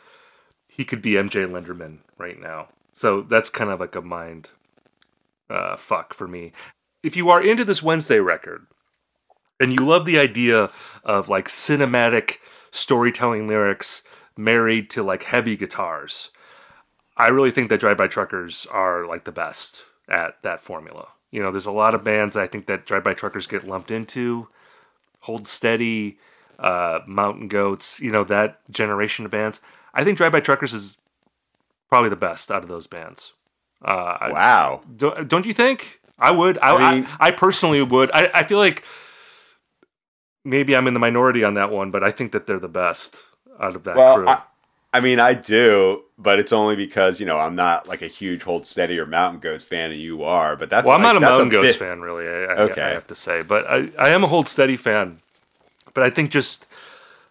[0.66, 2.68] he could be MJ Lenderman right now.
[2.94, 4.50] So that's kind of like a mind
[5.50, 6.52] uh, fuck for me.
[7.02, 8.66] If you are into this Wednesday record,
[9.60, 10.70] and you love the idea
[11.04, 12.38] of like cinematic
[12.70, 14.02] storytelling lyrics
[14.36, 16.30] married to like heavy guitars.
[17.16, 21.08] I really think that Drive By Truckers are like the best at that formula.
[21.30, 23.90] You know, there's a lot of bands I think that Drive By Truckers get lumped
[23.90, 24.48] into.
[25.20, 26.18] Hold Steady,
[26.58, 29.60] uh, Mountain Goats, you know, that generation of bands.
[29.94, 30.96] I think Drive By Truckers is
[31.94, 33.32] probably the best out of those bands.
[33.84, 34.82] Uh, I- Wow.
[34.96, 36.00] don't, don't you think?
[36.18, 36.58] I would.
[36.58, 38.10] I, I, mean- I, personally would.
[38.12, 38.82] I, I feel like
[40.44, 43.22] maybe I'm in the minority on that one, but I think that they're the best
[43.60, 44.28] out of that Well, crew.
[44.28, 44.42] I,
[44.92, 48.42] I mean, I do, but it's only because you know I'm not like a huge
[48.42, 50.54] Hold Steady or Mountain Goats fan, and you are.
[50.56, 52.26] But that's well, I'm like, not a Mountain Goats bit- fan, really.
[52.28, 52.82] I, I, Okay.
[52.82, 55.20] I have to say, but I, I am a Hold Steady fan.
[55.94, 56.66] But I think just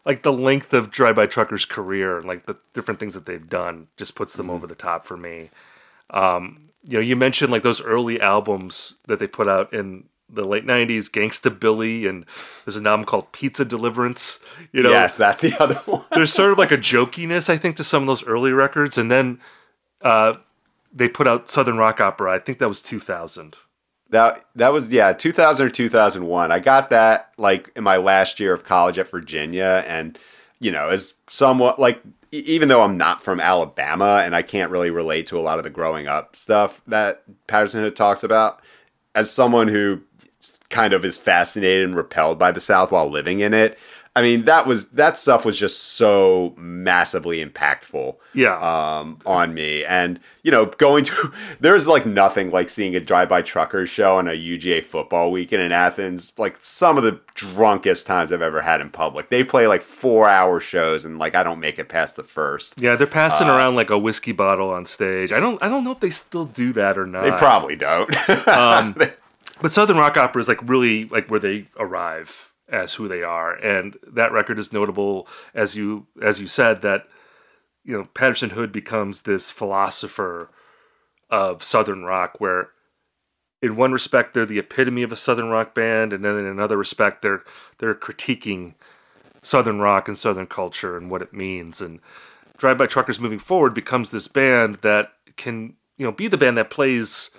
[0.05, 3.49] like the length of Drive By Truckers' career and like the different things that they've
[3.49, 5.49] done just puts them over the top for me.
[6.09, 10.43] Um, you know, you mentioned like those early albums that they put out in the
[10.45, 12.25] late '90s, Gangstabilly, and
[12.65, 14.39] there's an album called Pizza Deliverance.
[14.71, 16.03] You know, Yes, that's the other one.
[16.11, 19.09] there's sort of like a jokiness, I think, to some of those early records, and
[19.11, 19.39] then
[20.01, 20.33] uh,
[20.93, 22.33] they put out Southern Rock Opera.
[22.33, 23.55] I think that was 2000,
[24.13, 26.51] That that was yeah, 2000 or 2001.
[26.51, 30.19] I got that like in my last year of college at Virginia and
[30.59, 31.99] you know, as somewhat like
[32.31, 35.63] even though I'm not from Alabama and I can't really relate to a lot of
[35.63, 38.61] the growing up stuff that Patterson Hood talks about,
[39.15, 40.01] as someone who
[40.69, 43.79] kind of is fascinated and repelled by the South while living in it,
[44.15, 48.15] I mean, that was that stuff was just so massively impactful.
[48.35, 48.57] Yeah.
[48.57, 53.41] Um, on me, and you know, going to there's like nothing like seeing a drive-by
[53.41, 56.31] truckers show on a UGA football weekend in Athens.
[56.37, 59.31] Like some of the drunkest times I've ever had in public.
[59.31, 62.79] They play like four-hour shows, and like I don't make it past the first.
[62.79, 65.31] Yeah, they're passing uh, around like a whiskey bottle on stage.
[65.31, 67.23] I don't I don't know if they still do that or not.
[67.23, 68.15] They probably don't.
[68.47, 68.93] um,
[69.59, 73.53] but Southern rock opera is like really like where they arrive as who they are,
[73.53, 77.07] and that record is notable as you as you said that
[77.85, 80.49] you know Patterson Hood becomes this philosopher
[81.29, 82.69] of Southern rock, where
[83.61, 86.75] in one respect they're the epitome of a Southern rock band, and then in another
[86.75, 87.43] respect they're
[87.77, 88.73] they're critiquing
[89.43, 91.79] Southern rock and Southern culture and what it means.
[91.79, 91.99] And
[92.57, 96.57] Drive By Truckers moving forward becomes this band that can you know be the band
[96.57, 97.29] that plays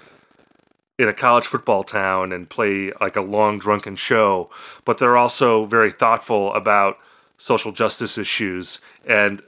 [0.98, 4.48] in a college football town and play like a long drunken show,
[4.85, 6.98] but they're also very thoughtful about
[7.37, 9.42] social justice issues and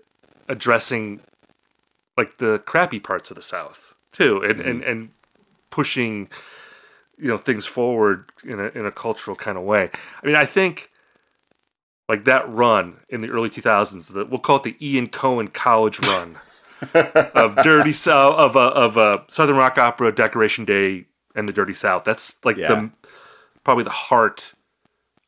[0.48, 1.20] addressing
[2.16, 4.68] like the crappy parts of the South too, and mm-hmm.
[4.68, 5.10] and, and
[5.70, 6.28] pushing
[7.18, 9.90] you know things forward in a in a cultural kind of way.
[10.22, 10.90] I mean, I think
[12.08, 15.98] like that run in the early 2000s, that we'll call it the Ian Cohen college
[16.06, 16.36] run
[17.34, 21.74] of Dirty South of a of a Southern rock opera Decoration Day and the Dirty
[21.74, 22.02] South.
[22.04, 22.68] That's like yeah.
[22.68, 22.90] the
[23.62, 24.54] probably the heart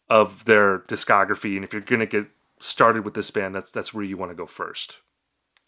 [0.09, 1.55] of their discography.
[1.55, 2.27] And if you're gonna get
[2.59, 4.99] started with this band, that's that's where you want to go first.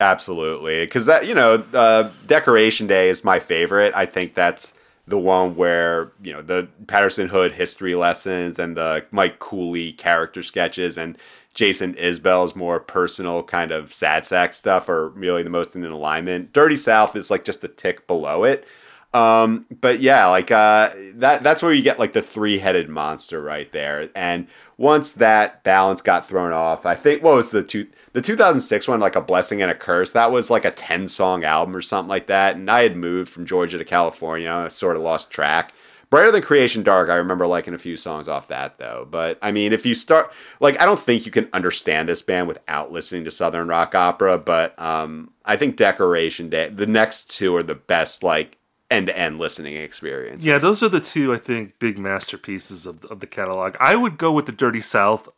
[0.01, 3.93] Absolutely, because that you know, uh, Decoration Day is my favorite.
[3.95, 4.75] I think that's
[5.07, 10.43] the one where you know the Patterson Hood history lessons and the Mike Cooley character
[10.43, 11.19] sketches and
[11.55, 16.53] Jason Isbell's more personal kind of sad sack stuff are really the most in alignment.
[16.53, 18.65] Dirty South is like just a tick below it,
[19.13, 23.43] um, but yeah, like uh, that that's where you get like the three headed monster
[23.43, 24.09] right there.
[24.15, 24.47] And
[24.77, 29.01] once that balance got thrown off, I think what was the two the 2006 one
[29.01, 32.09] like a blessing and a curse that was like a 10 song album or something
[32.09, 32.57] like that.
[32.57, 34.51] And i had moved from georgia to california.
[34.51, 35.73] I sort of lost track.
[36.09, 39.07] Brighter than creation dark i remember liking a few songs off that though.
[39.09, 42.49] But i mean if you start like i don't think you can understand this band
[42.49, 44.39] without listening to southern rock opera.
[44.39, 48.57] But um i think decoration day the next two are the best like
[48.91, 50.45] end to end listening experience.
[50.45, 53.77] Yeah, those are the two I think big masterpieces of of the catalog.
[53.81, 55.29] I would go with the Dirty South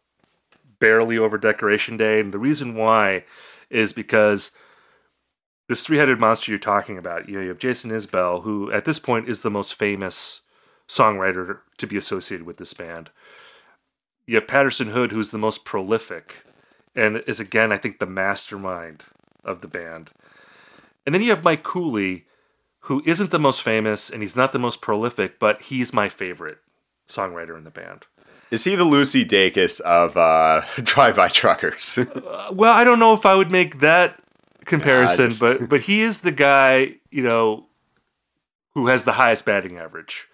[0.79, 3.25] barely over Decoration Day, and the reason why
[3.71, 4.51] is because
[5.69, 8.99] this three-headed monster you're talking about, you know, you have Jason Isbell, who at this
[8.99, 10.41] point is the most famous
[10.89, 13.11] songwriter to be associated with this band.
[14.27, 16.45] You have Patterson Hood, who's the most prolific,
[16.95, 19.05] and is again, I think, the mastermind
[19.45, 20.11] of the band.
[21.07, 22.27] And then you have Mike Cooley,
[22.83, 26.59] who isn't the most famous and he's not the most prolific, but he's my favorite
[27.09, 28.07] songwriter in the band.
[28.51, 31.97] Is he the Lucy Dacus of uh, Drive By Truckers?
[31.99, 34.21] uh, well, I don't know if I would make that
[34.65, 35.41] comparison, just...
[35.41, 37.67] but but he is the guy you know
[38.75, 40.29] who has the highest batting average.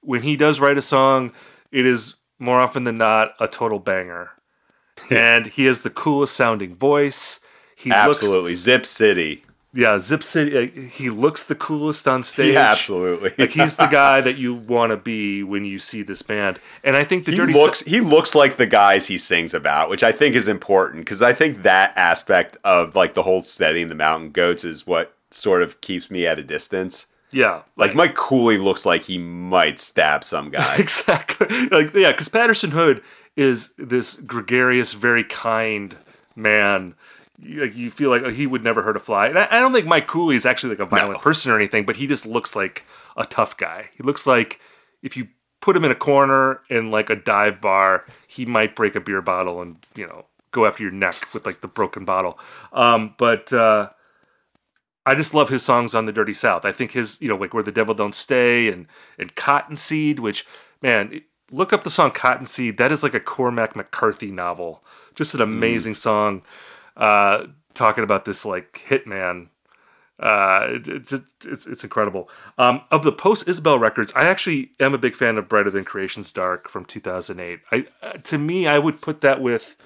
[0.00, 1.32] When he does write a song,
[1.72, 4.30] it is more often than not a total banger,
[5.10, 7.40] and he has the coolest sounding voice.
[7.76, 9.42] He absolutely looks, Zip City
[9.74, 10.56] yeah, Zip City.
[10.56, 12.54] Uh, he looks the coolest on stage.
[12.54, 13.32] Yeah, absolutely.
[13.36, 16.60] like he's the guy that you want to be when you see this band.
[16.84, 19.90] And I think the he Dirty looks he looks like the guys he sings about,
[19.90, 23.88] which I think is important because I think that aspect of like the whole setting
[23.88, 27.06] the mountain goats is what sort of keeps me at a distance.
[27.32, 27.96] Yeah, like right.
[27.96, 30.76] Mike Cooley looks like he might stab some guy.
[30.78, 31.48] exactly.
[31.66, 33.02] Like yeah, because Patterson Hood
[33.34, 35.96] is this gregarious, very kind
[36.36, 36.94] man
[37.44, 39.28] like you feel like oh, he would never hurt a fly.
[39.28, 41.20] And I, I, don't think Mike Cooley is actually like a violent no.
[41.20, 42.84] person or anything, but he just looks like
[43.16, 43.90] a tough guy.
[43.96, 44.60] He looks like
[45.02, 45.28] if you
[45.60, 49.22] put him in a corner in like a dive bar, he might break a beer
[49.22, 52.38] bottle and you know go after your neck with like the broken bottle.
[52.72, 53.90] Um, but uh,
[55.04, 56.64] I just love his songs on the Dirty South.
[56.64, 58.86] I think his you know like where the devil don't stay and
[59.18, 60.46] and Cottonseed, which
[60.82, 61.22] man.
[61.50, 62.78] Look up the song Cottonseed.
[62.78, 64.82] That is like a Cormac McCarthy novel.
[65.14, 65.44] Just an mm.
[65.44, 65.98] amazing mm.
[65.98, 66.42] song
[66.96, 69.48] uh, talking about this like hitman.
[70.18, 72.28] Uh, it, it, it's it's incredible.
[72.56, 75.84] Um, of the post Isbell records, I actually am a big fan of Brighter Than
[75.84, 77.60] Creation's Dark from 2008.
[77.72, 79.76] I uh, to me, I would put that with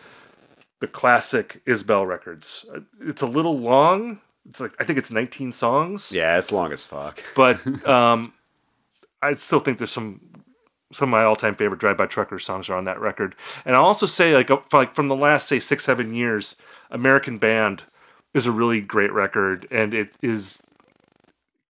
[0.80, 2.66] the classic Isbell records.
[3.00, 4.20] It's a little long.
[4.48, 6.12] It's like I think it's 19 songs.
[6.12, 7.22] Yeah, it's long as fuck.
[7.34, 8.32] But um,
[9.22, 10.20] I still think there's some
[10.92, 13.34] some of my all-time favorite Drive By Trucker songs are on that record.
[13.66, 16.56] And I'll also say like like from the last say six seven years,
[16.90, 17.84] American Band
[18.34, 20.62] is a really great record, and it is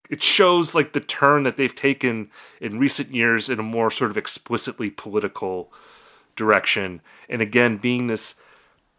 [0.08, 4.10] it shows like the turn that they've taken in recent years in a more sort
[4.10, 5.72] of explicitly political
[6.34, 7.02] direction.
[7.28, 8.36] And again, being this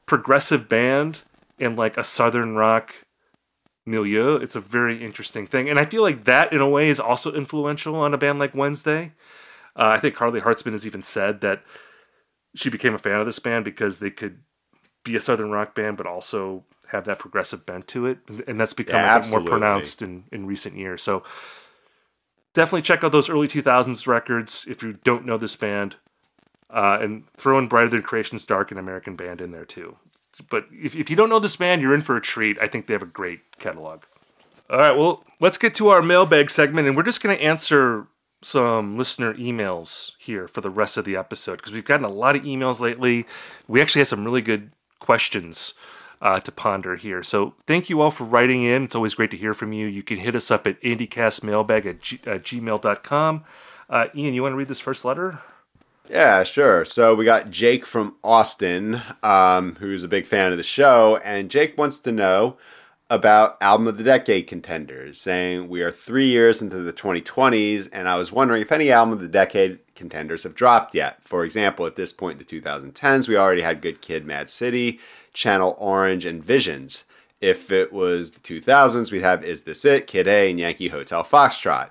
[0.06, 1.24] progressive band
[1.58, 2.94] in like a southern rock
[3.86, 5.68] milieu, it's a very interesting thing.
[5.68, 8.54] And I feel like that in a way is also influential on a band like
[8.54, 9.14] Wednesday.
[9.76, 11.64] Uh, I think Karly Hartzman has even said that
[12.56, 14.40] she became a fan of this band because they could
[15.04, 18.74] be a southern rock band, but also have that progressive bent to it, and that's
[18.74, 21.04] become yeah, more pronounced in in recent years.
[21.04, 21.24] So
[22.54, 25.96] definitely check out those early 2000s records if you don't know this band,
[26.70, 29.98] uh, and throw in Brighter Than Creation's Dark and American Band in there too.
[30.50, 32.58] But if, if you don't know this band, you're in for a treat.
[32.62, 34.04] I think they have a great catalog.
[34.70, 38.08] All right, well, let's get to our mailbag segment, and we're just going to answer
[38.42, 42.36] some listener emails here for the rest of the episode because we've gotten a lot
[42.36, 43.26] of emails lately.
[43.68, 45.74] We actually had some really good questions
[46.22, 47.24] uh, to ponder here.
[47.24, 48.84] So thank you all for writing in.
[48.84, 49.88] It's always great to hear from you.
[49.88, 53.44] You can hit us up at indiecastmailbag at, g- at gmail.com.
[53.90, 55.40] Uh, Ian, you want to read this first letter?
[56.10, 56.86] Yeah, sure.
[56.86, 61.52] So we got Jake from Austin, um, who's a big fan of the show, and
[61.52, 62.58] Jake wants to know
[63.10, 68.08] about album of the decade contenders, saying we are three years into the 2020s, and
[68.08, 71.18] I was wondering if any album of the decade contenders have dropped yet.
[71.24, 75.00] For example, at this point in the 2010s, we already had Good Kid, Mad City,
[75.34, 77.06] Channel Orange, and Visions.
[77.42, 81.24] If it was the 2000s, we'd have Is This It, Kid A, and Yankee Hotel
[81.24, 81.90] Foxtrot.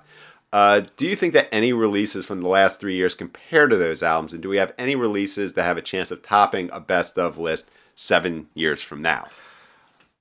[0.53, 4.01] Uh, do you think that any releases from the last three years compare to those
[4.01, 4.33] albums?
[4.33, 7.37] And do we have any releases that have a chance of topping a best of
[7.37, 9.27] list seven years from now?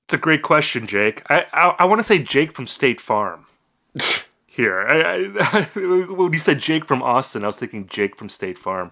[0.08, 1.22] It's a great question, Jake.
[1.30, 3.46] I I, I want to say Jake from State Farm.
[4.46, 8.58] Here, I, I, when you said Jake from Austin, I was thinking Jake from State
[8.58, 8.90] Farm.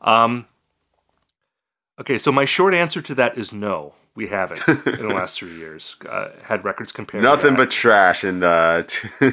[0.00, 0.46] Um,
[2.00, 3.94] Okay, so my short answer to that is no.
[4.14, 7.22] We haven't in the last three years uh, had records compared.
[7.22, 8.82] Nothing but trash and uh,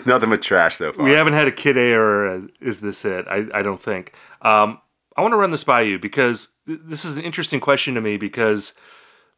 [0.06, 1.04] nothing but trash so far.
[1.04, 3.26] We haven't had a Kid A or a, is this it?
[3.28, 4.14] I, I don't think.
[4.42, 4.80] Um,
[5.18, 8.02] I want to run this by you because th- this is an interesting question to
[8.02, 8.74] me because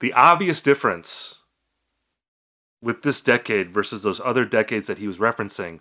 [0.02, 1.36] the obvious difference
[2.82, 5.80] with this decade versus those other decades that he was referencing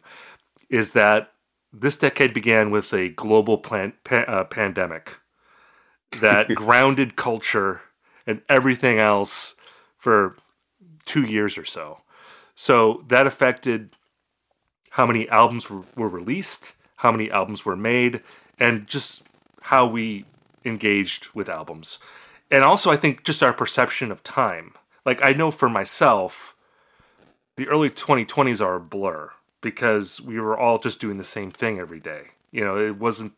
[0.69, 1.33] is that
[1.73, 5.19] this decade began with a global plan- uh, pandemic
[6.21, 7.83] that grounded culture
[8.27, 9.55] and everything else
[9.99, 10.37] for
[11.05, 12.01] two years or so.
[12.55, 13.91] So that affected
[14.91, 18.23] how many albums were, were released, how many albums were made,
[18.59, 19.23] and just
[19.61, 20.25] how we
[20.65, 21.99] engaged with albums.
[22.51, 24.73] And also, I think just our perception of time.
[25.05, 26.56] Like, I know for myself,
[27.57, 31.79] the early 2020s are a blur because we were all just doing the same thing
[31.79, 32.29] every day.
[32.51, 33.33] You know, it wasn't,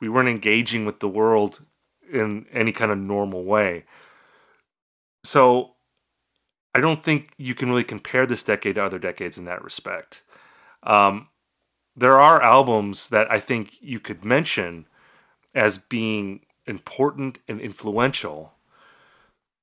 [0.00, 1.60] we weren't engaging with the world
[2.12, 3.84] in any kind of normal way.
[5.24, 5.72] So
[6.74, 10.22] I don't think you can really compare this decade to other decades in that respect.
[10.82, 11.28] Um,
[11.96, 14.86] there are albums that I think you could mention
[15.54, 18.52] as being important and influential.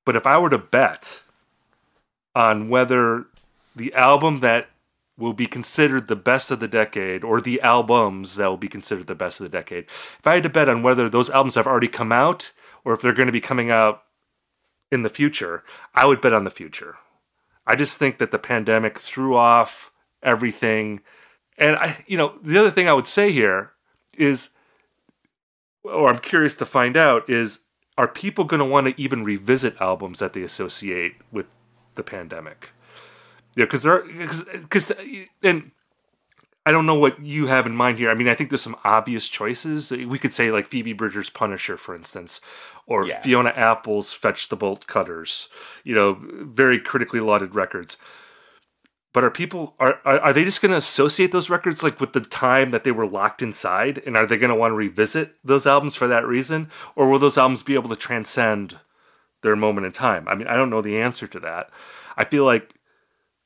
[0.06, 1.22] But if I were to bet
[2.36, 3.28] on whether
[3.76, 4.70] the album that
[5.18, 9.08] will be considered the best of the decade or the albums that will be considered
[9.08, 9.86] the best of the decade.
[10.20, 12.52] If I had to bet on whether those albums have already come out
[12.84, 14.04] or if they're going to be coming out
[14.92, 16.98] in the future, I would bet on the future.
[17.66, 21.02] I just think that the pandemic threw off everything.
[21.58, 23.72] And I, you know, the other thing I would say here
[24.18, 24.50] is,
[25.84, 27.62] or I'm curious to find out, is
[27.98, 31.46] are people going to want to even revisit albums that they associate with
[31.96, 32.72] the pandemic?
[33.56, 34.92] Yeah, because there, because because
[35.44, 35.72] and
[36.66, 38.10] I don't know what you have in mind here.
[38.10, 39.92] I mean, I think there's some obvious choices.
[39.92, 42.42] We could say like Phoebe Bridgers' Punisher, for instance,
[42.88, 43.22] or yeah.
[43.22, 45.48] Fiona Apple's Fetch the Bolt Cutters.
[45.84, 47.98] You know, very critically lauded records.
[49.14, 52.12] But are people are are, are they just going to associate those records like with
[52.12, 55.36] the time that they were locked inside, and are they going to want to revisit
[55.44, 58.78] those albums for that reason, or will those albums be able to transcend
[59.44, 60.28] their moment in time?
[60.28, 61.70] I mean, I don't know the answer to that.
[62.18, 62.75] I feel like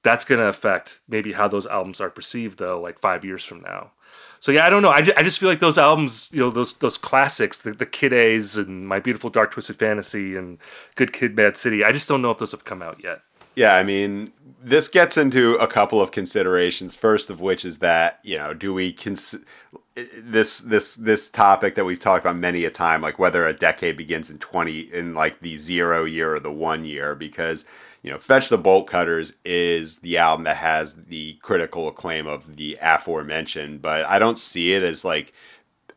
[0.03, 3.61] that's going to affect maybe how those albums are perceived though like five years from
[3.61, 3.91] now.
[4.39, 4.89] So yeah i don't know.
[4.89, 8.13] I I just feel like those albums you know those those classics the, the kid
[8.13, 10.57] a's and my beautiful dark twisted fantasy and
[10.95, 13.21] good kid mad city i just don't know if those have come out yet.
[13.55, 14.31] Yeah i mean
[14.61, 16.95] this gets into a couple of considerations.
[16.95, 19.35] First of which is that you know do we cons-
[19.95, 23.97] this this this topic that we've talked about many a time like whether a decade
[23.97, 27.65] begins in 20 in like the zero year or the one year because
[28.01, 32.55] you know, Fetch the Bolt Cutters is the album that has the critical acclaim of
[32.55, 35.33] the aforementioned, but I don't see it as like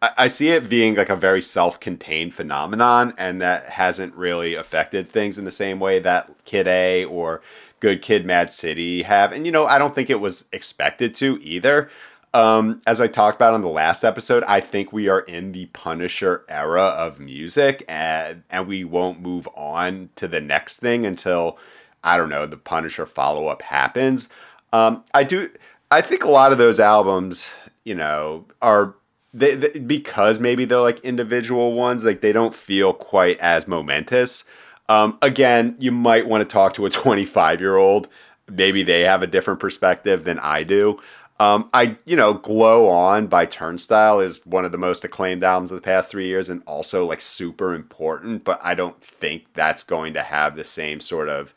[0.02, 5.38] I see it being like a very self-contained phenomenon, and that hasn't really affected things
[5.38, 7.40] in the same way that Kid A or
[7.78, 9.30] Good Kid, Mad City have.
[9.30, 11.88] And you know, I don't think it was expected to either.
[12.34, 15.66] Um, as I talked about on the last episode, I think we are in the
[15.66, 21.58] Punisher era of music, and and we won't move on to the next thing until
[22.04, 24.28] I don't know the Punisher follow up happens.
[24.72, 25.50] Um, I do.
[25.90, 27.48] I think a lot of those albums,
[27.84, 28.94] you know, are
[29.34, 34.44] they, they, because maybe they're like individual ones, like they don't feel quite as momentous.
[34.88, 38.08] Um, again, you might want to talk to a 25 year old.
[38.50, 40.98] Maybe they have a different perspective than I do.
[41.40, 45.70] Um, I, you know, Glow On by Turnstile is one of the most acclaimed albums
[45.70, 49.82] of the past three years and also like super important, but I don't think that's
[49.82, 51.54] going to have the same sort of,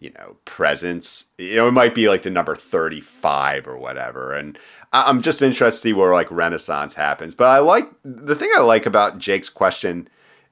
[0.00, 1.26] you know, presence.
[1.38, 4.34] You know, it might be like the number 35 or whatever.
[4.34, 4.58] And
[4.92, 7.34] I'm just interested to see where like Renaissance happens.
[7.34, 10.08] But I like the thing I like about Jake's question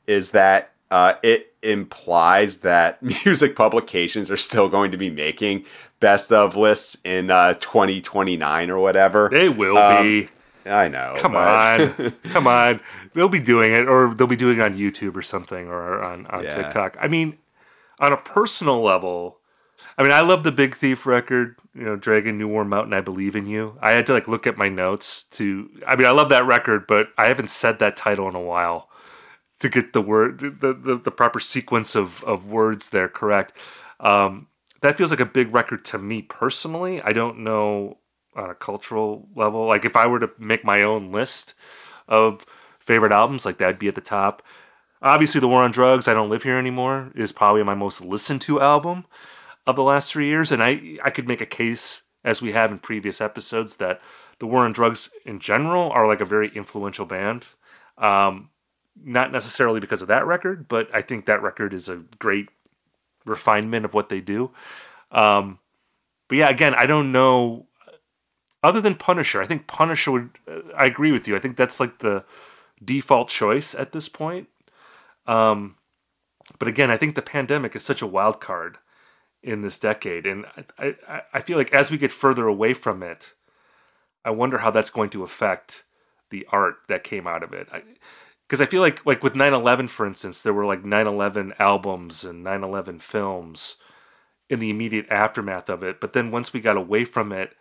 [0.06, 5.64] is that uh, it implies that music publications are still going to be making
[6.00, 9.28] best of lists in uh, 2029 or whatever.
[9.32, 10.28] They will um, be.
[10.64, 11.14] I know.
[11.18, 11.80] Come but...
[11.80, 12.80] on, come on.
[13.14, 16.26] They'll be doing it, or they'll be doing it on YouTube or something, or on,
[16.26, 16.54] on yeah.
[16.54, 16.96] TikTok.
[17.00, 17.38] I mean,
[17.98, 19.38] on a personal level,
[19.98, 21.56] I mean, I love the Big Thief record.
[21.74, 23.78] You know, Dragon, New Warm Mountain, I Believe in You.
[23.80, 25.70] I had to like look at my notes to.
[25.86, 28.88] I mean, I love that record, but I haven't said that title in a while
[29.58, 33.56] to get the word the the, the proper sequence of of words there correct.
[34.00, 34.48] Um,
[34.82, 37.00] that feels like a big record to me personally.
[37.02, 37.98] I don't know
[38.34, 39.66] on a cultural level.
[39.66, 41.54] Like if I were to make my own list
[42.06, 42.44] of
[42.78, 44.42] favorite albums, like that'd be at the top.
[45.06, 48.40] Obviously, The War on Drugs, I Don't Live Here Anymore, is probably my most listened
[48.42, 49.04] to album
[49.64, 50.50] of the last three years.
[50.50, 54.00] And I, I could make a case, as we have in previous episodes, that
[54.40, 57.44] The War on Drugs in general are like a very influential band.
[57.96, 58.50] Um,
[59.00, 62.48] not necessarily because of that record, but I think that record is a great
[63.24, 64.50] refinement of what they do.
[65.12, 65.60] Um,
[66.26, 67.66] but yeah, again, I don't know.
[68.60, 70.30] Other than Punisher, I think Punisher would.
[70.48, 71.36] Uh, I agree with you.
[71.36, 72.24] I think that's like the
[72.84, 74.48] default choice at this point.
[75.26, 75.76] Um,
[76.58, 78.78] but again, I think the pandemic is such a wild card
[79.42, 80.46] in this decade, and
[80.78, 83.34] I, I, I feel like as we get further away from it,
[84.24, 85.84] I wonder how that's going to affect
[86.30, 87.68] the art that came out of it.
[87.72, 87.82] I,
[88.46, 92.44] because I feel like like with 9/11 for instance there were like 9/11 albums and
[92.44, 93.76] 9/11 films
[94.48, 97.56] in the immediate aftermath of it but then once we got away from it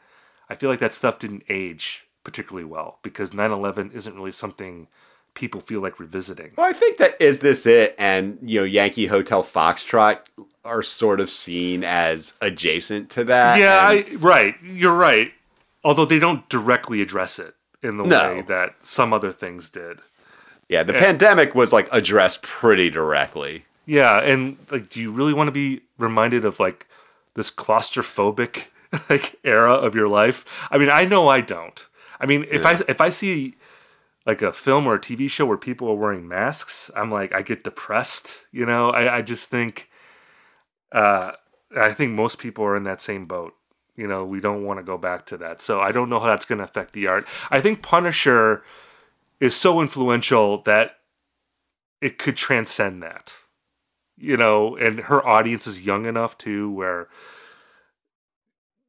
[0.49, 4.87] I feel like that stuff didn't age particularly well because 9/11 isn't really something
[5.35, 6.53] people feel like revisiting.
[6.57, 10.19] Well, I think that is this it and you know Yankee Hotel Foxtrot
[10.63, 13.59] are sort of seen as adjacent to that.
[13.59, 14.07] Yeah, and...
[14.09, 14.55] I, right.
[14.63, 15.31] You're right.
[15.83, 18.33] Although they don't directly address it in the no.
[18.33, 19.99] way that some other things did.
[20.67, 23.65] Yeah, the and, pandemic was like addressed pretty directly.
[23.85, 26.87] Yeah, and like, do you really want to be reminded of like
[27.35, 28.63] this claustrophobic
[29.09, 30.43] like era of your life?
[30.71, 31.85] I mean, I know I don't.
[32.19, 32.69] I mean, if yeah.
[32.69, 33.55] I if I see
[34.25, 37.41] like a film or a TV show where people are wearing masks, I'm like, I
[37.41, 38.39] get depressed.
[38.51, 39.89] You know, I, I just think,
[40.91, 41.33] uh,
[41.75, 43.53] I think most people are in that same boat.
[43.95, 45.61] You know, we don't want to go back to that.
[45.61, 47.25] So I don't know how that's going to affect the art.
[47.49, 48.63] I think Punisher
[49.39, 50.97] is so influential that
[52.01, 53.33] it could transcend that.
[54.17, 57.09] You know, and her audience is young enough too, where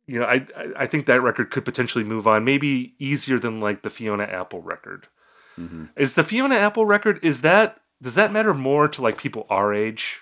[0.06, 3.82] you know, I I think that record could potentially move on, maybe easier than like
[3.82, 5.08] the Fiona Apple record.
[5.58, 5.84] Mm-hmm.
[5.96, 9.72] Is the Fiona Apple record is that does that matter more to like people our
[9.72, 10.20] age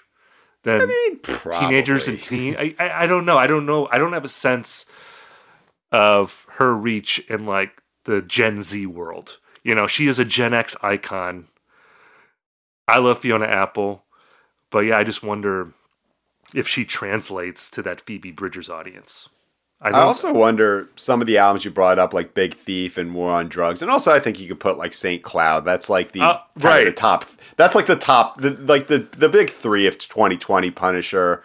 [0.62, 2.56] than I mean, teenagers and teen?
[2.58, 3.38] I, I I don't know.
[3.38, 3.88] I don't know.
[3.90, 4.86] I don't have a sense
[5.92, 9.38] of her reach in like the Gen Z world.
[9.62, 11.48] You know, she is a Gen X icon.
[12.86, 14.04] I love Fiona Apple,
[14.70, 15.72] but yeah, I just wonder
[16.54, 19.28] if she translates to that Phoebe Bridgers audience.
[19.84, 23.14] I, I also wonder some of the albums you brought up, like Big Thief and
[23.14, 25.66] War on Drugs, and also I think you could put like Saint Cloud.
[25.66, 27.26] That's like the uh, right the top.
[27.56, 31.44] That's like the top, the, like the the big three of 2020: Punisher,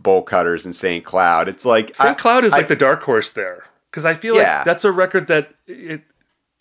[0.00, 1.48] Bolt Cutters, and Saint Cloud.
[1.48, 4.58] It's like Saint Cloud is I, like the dark horse there because I feel yeah.
[4.58, 6.02] like that's a record that it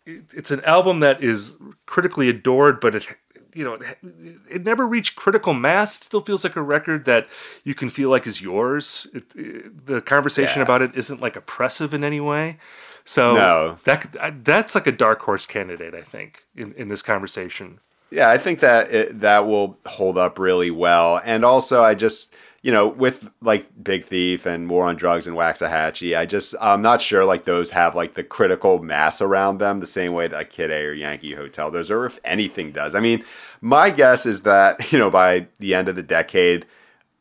[0.05, 1.55] it's an album that is
[1.85, 3.07] critically adored, but it
[3.53, 3.97] you know it,
[4.49, 5.97] it, never reached critical mass.
[5.97, 7.27] It still feels like a record that
[7.63, 9.07] you can feel like is yours.
[9.13, 10.63] It, it, the conversation yeah.
[10.63, 12.57] about it isn't like oppressive in any way.
[13.05, 13.79] So no.
[13.83, 17.79] that that's like a dark horse candidate, I think, in, in this conversation.
[18.11, 21.21] Yeah, I think that that will hold up really well.
[21.23, 25.35] And also, I just you know, with like Big Thief and War on Drugs and
[25.35, 29.79] Waxahatchee, I just I'm not sure like those have like the critical mass around them
[29.79, 32.93] the same way that Kid A or Yankee Hotel does, or if anything does.
[32.93, 33.23] I mean,
[33.61, 36.67] my guess is that you know by the end of the decade,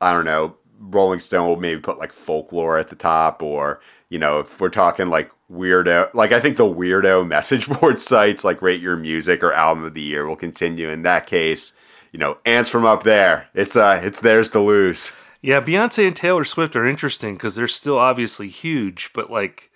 [0.00, 3.80] I don't know, Rolling Stone will maybe put like folklore at the top, or
[4.10, 8.44] you know, if we're talking like weirdo, like I think the weirdo message board sites
[8.44, 10.90] like Rate Your Music or Album of the Year will continue.
[10.90, 11.72] In that case,
[12.12, 15.12] you know, ants from up there, it's uh, it's theirs to lose.
[15.42, 19.70] Yeah, Beyonce and Taylor Swift are interesting because they're still obviously huge, but like,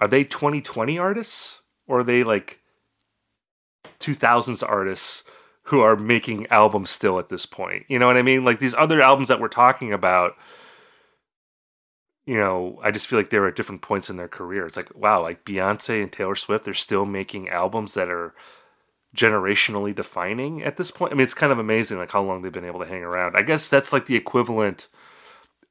[0.00, 2.60] are they 2020 artists or are they like
[4.00, 5.24] 2000s artists
[5.64, 7.84] who are making albums still at this point?
[7.88, 8.44] You know what I mean?
[8.44, 10.34] Like these other albums that we're talking about,
[12.26, 14.66] you know, I just feel like they're at different points in their career.
[14.66, 18.34] It's like, wow, like Beyonce and Taylor Swift, they're still making albums that are
[19.16, 21.12] generationally defining at this point.
[21.12, 23.36] I mean, it's kind of amazing like how long they've been able to hang around.
[23.36, 24.88] I guess that's like the equivalent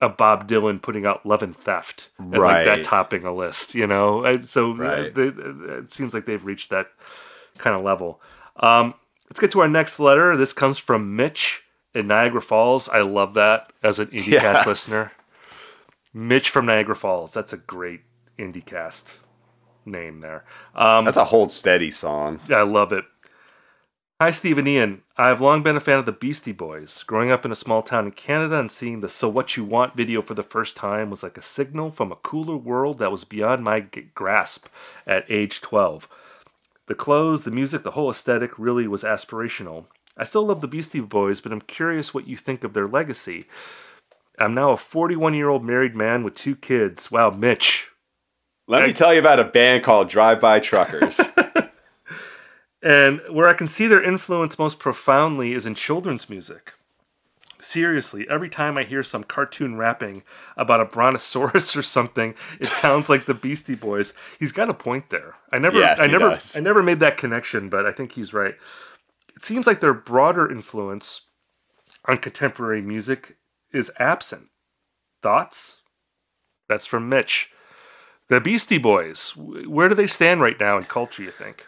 [0.01, 2.65] of Bob Dylan putting out Love and Theft and Right.
[2.67, 4.23] like that topping a list, you know?
[4.25, 5.13] I- So Right.
[5.13, 6.87] they, it seems like they've reached that
[7.57, 8.21] kind of level.
[8.57, 8.93] Um,
[9.29, 10.35] let's get to our next letter.
[10.37, 11.63] This comes from Mitch
[11.95, 12.89] in Niagara Falls.
[12.89, 14.63] I love that as an IndieCast Yeah.
[14.67, 15.11] listener.
[16.13, 17.33] Mitch from Niagara Falls.
[17.33, 18.01] That's a great
[18.39, 19.13] IndieCast
[19.85, 20.43] name there.
[20.75, 22.39] Um, That's a hold steady song.
[22.49, 23.05] I love it.
[24.19, 25.03] Hi, Steve and Ian.
[25.15, 27.03] I've long been a fan of the Beastie Boys.
[27.05, 29.95] Growing up in a small town in Canada and seeing the So What You Want
[29.95, 33.23] video for the first time was like a signal from a cooler world that was
[33.23, 34.69] beyond my g- grasp
[35.05, 36.09] at age 12.
[36.87, 39.85] The clothes, the music, the whole aesthetic really was aspirational.
[40.17, 43.45] I still love the Beastie Boys, but I'm curious what you think of their legacy.
[44.39, 47.11] I'm now a 41 year old married man with two kids.
[47.11, 47.89] Wow, Mitch,
[48.67, 51.21] Let me tell you about a band called Drive By Truckers.
[52.81, 56.73] And where I can see their influence most profoundly is in children's music.
[57.59, 60.21] Seriously, every time I hear some cartoon rapping
[60.55, 64.13] about a brontosaurus or something, it sounds like the Beastie Boys.
[64.39, 65.35] He's got a point there.
[65.51, 66.55] I never Yes, I never does.
[66.55, 68.55] I never made that connection, but I think he's right.
[69.35, 71.21] It seems like their broader influence
[72.05, 73.37] on contemporary music
[73.71, 74.49] is absent.
[75.23, 75.81] Thoughts?
[76.69, 77.51] That's from Mitch.
[78.29, 81.65] The Beastie Boys, where do they stand right now in culture, you think?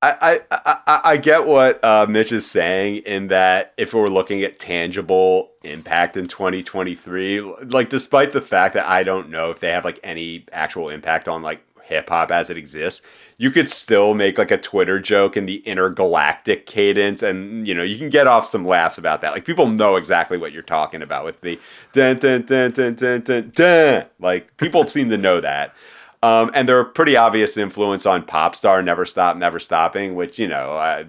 [0.00, 4.60] I, I, I, get what uh, Mitch is saying in that if we're looking at
[4.60, 9.84] tangible impact in 2023, like despite the fact that I don't know if they have
[9.84, 13.04] like any actual impact on like hip hop as it exists,
[13.38, 17.82] you could still make like a Twitter joke in the intergalactic cadence, and you know
[17.82, 19.32] you can get off some laughs about that.
[19.32, 21.58] Like people know exactly what you're talking about with the
[21.92, 24.06] dun dun dun dun dun dun dun.
[24.20, 25.74] Like people seem to know that.
[26.22, 30.38] Um, and they're a pretty obvious influence on pop star Never Stop, Never Stopping, which,
[30.38, 31.04] you know, uh,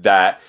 [0.00, 0.40] that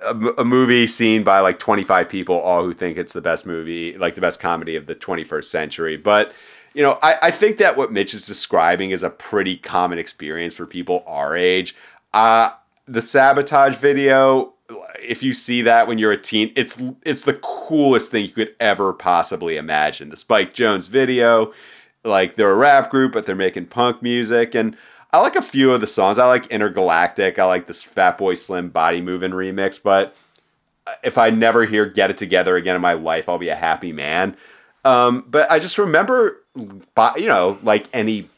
[0.00, 3.96] a, a movie seen by like 25 people, all who think it's the best movie,
[3.96, 5.96] like the best comedy of the 21st century.
[5.96, 6.32] But,
[6.74, 10.54] you know, I, I think that what Mitch is describing is a pretty common experience
[10.54, 11.76] for people our age.
[12.14, 12.50] Uh,
[12.86, 14.54] the sabotage video,
[15.00, 18.54] if you see that when you're a teen, it's it's the coolest thing you could
[18.58, 20.08] ever possibly imagine.
[20.08, 21.52] The Spike Jonze video,
[22.04, 24.76] like they're a rap group, but they're making punk music, and
[25.12, 26.18] I like a few of the songs.
[26.18, 27.38] I like Intergalactic.
[27.38, 30.16] I like this Fatboy Slim Body Moving remix, but
[31.02, 33.92] if I never hear Get It Together again in my life, I'll be a happy
[33.92, 34.36] man.
[34.84, 38.28] Um, but I just remember, you know, like any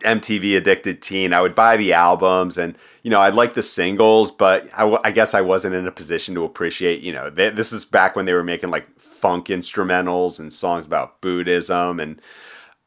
[0.00, 4.30] MTV addicted teen, I would buy the albums and, you know, I'd like the singles,
[4.30, 7.54] but I, w- I guess I wasn't in a position to appreciate, you know, th-
[7.54, 11.98] this is back when they were making like funk instrumentals and songs about Buddhism.
[11.98, 12.20] And,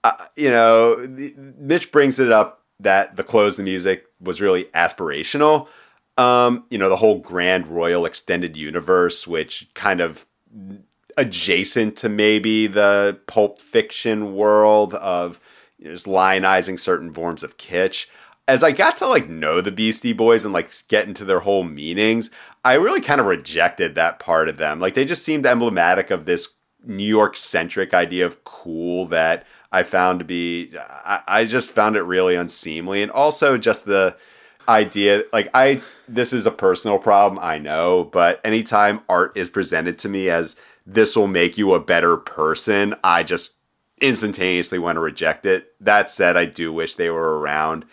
[0.04, 4.66] uh, you know, the- Mitch brings it up that the clothes, the music was really
[4.66, 5.68] aspirational.
[6.18, 10.26] Um, you know, the whole Grand Royal Extended Universe, which kind of
[11.18, 15.39] adjacent to maybe the pulp fiction world of
[15.78, 18.08] you know, just lionizing certain forms of kitsch.
[18.47, 21.64] As I got to like know the Beastie Boys and like get into their whole
[21.64, 22.30] meanings,
[22.66, 24.80] I really kind of rejected that part of them.
[24.80, 29.84] Like they just seemed emblematic of this New York centric idea of cool that I
[29.84, 33.01] found to be, I, I just found it really unseemly.
[33.01, 34.15] And also just the
[34.67, 39.97] idea, like I, this is a personal problem, I know, but anytime art is presented
[39.99, 40.55] to me as
[40.86, 43.53] this will make you a better person, I just
[44.01, 45.74] instantaneously want to reject it.
[45.80, 47.86] That said, I do wish they were around.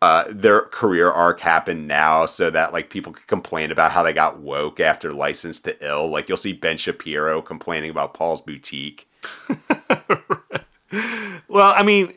[0.00, 4.12] Uh, their career arc happened now so that like people could complain about how they
[4.12, 6.08] got woke after Licensed to Ill.
[6.08, 9.08] Like you'll see Ben Shapiro complaining about Paul's Boutique.
[11.48, 12.14] Well, I mean,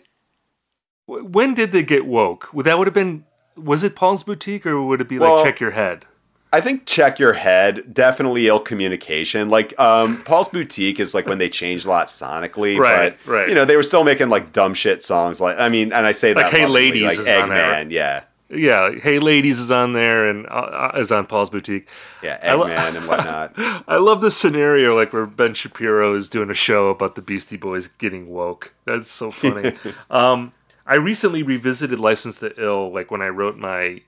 [1.07, 2.49] when did they get woke?
[2.63, 3.26] That would have been.
[3.55, 6.05] Was it Paul's Boutique or would it be like Check Your Head?
[6.53, 7.93] I think check your head.
[7.93, 9.49] Definitely ill communication.
[9.49, 13.49] Like um, Paul's Boutique is like when they changed a lot sonically, Right, but right.
[13.49, 15.41] you know they were still making like dumb shit songs.
[15.41, 17.49] Like I mean, and I say Like that Hey Ladies like is on.
[17.49, 21.88] Eggman, yeah, Yeah, Hey Ladies is on there and uh, is on Paul's Boutique.
[22.22, 23.54] yeah, I lo- Eggman and whatnot.
[23.88, 27.58] I love this scenario, like where Ben Shapiro is doing a show about the Beastie
[27.58, 28.74] Boys getting woke.
[28.86, 29.74] That's so funny.
[30.12, 30.54] um,
[30.86, 34.02] I recently revisited Licensed to Ill, like when I wrote my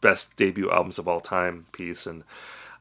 [0.00, 2.24] best debut albums of all time piece, and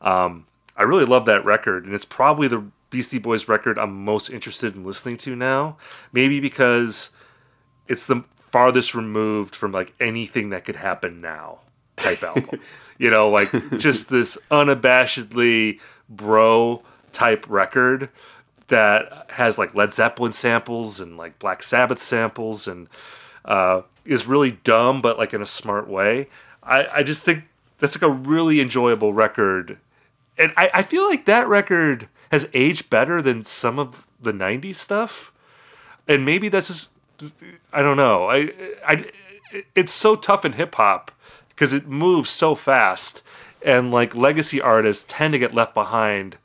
[0.02, 1.86] um, I really love that record.
[1.86, 5.78] And it's probably the Beastie Boys record I'm most interested in listening to now.
[6.12, 7.12] Maybe because
[7.88, 11.60] it's the farthest removed from like anything that could happen now
[11.98, 12.60] type album.
[12.98, 15.80] you know, like just this unabashedly
[16.10, 16.82] bro
[17.12, 18.10] type record
[18.68, 22.88] that has like Led Zeppelin samples and like Black Sabbath samples and
[23.46, 26.28] uh, is really dumb but like in a smart way.
[26.64, 27.46] I, I just think
[27.80, 29.78] that's like a really enjoyable record.
[30.38, 34.76] And I, I feel like that record has aged better than some of the 90s
[34.76, 35.32] stuff.
[36.08, 36.90] And maybe that's just
[37.74, 38.26] I don't know.
[38.30, 38.52] I,
[38.86, 39.06] I,
[39.76, 41.12] it's so tough in hip hop
[41.50, 43.22] because it moves so fast,
[43.62, 46.38] and like legacy artists tend to get left behind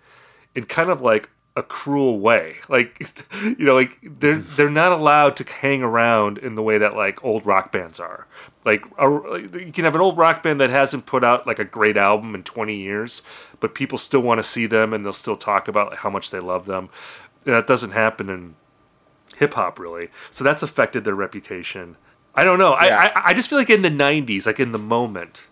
[0.55, 2.57] in kind of like a cruel way.
[2.69, 3.01] Like,
[3.43, 7.25] you know, like they're they're not allowed to hang around in the way that like
[7.25, 8.27] old rock bands are.
[8.65, 11.65] Like, a, you can have an old rock band that hasn't put out like a
[11.65, 13.23] great album in 20 years,
[13.59, 16.39] but people still want to see them and they'll still talk about how much they
[16.39, 16.89] love them.
[17.43, 18.55] That doesn't happen in
[19.43, 20.09] hip hop really.
[20.31, 21.97] So that's affected their reputation.
[22.35, 22.71] I don't know.
[22.81, 22.97] Yeah.
[22.99, 25.47] I, I I just feel like in the '90s, like in the moment,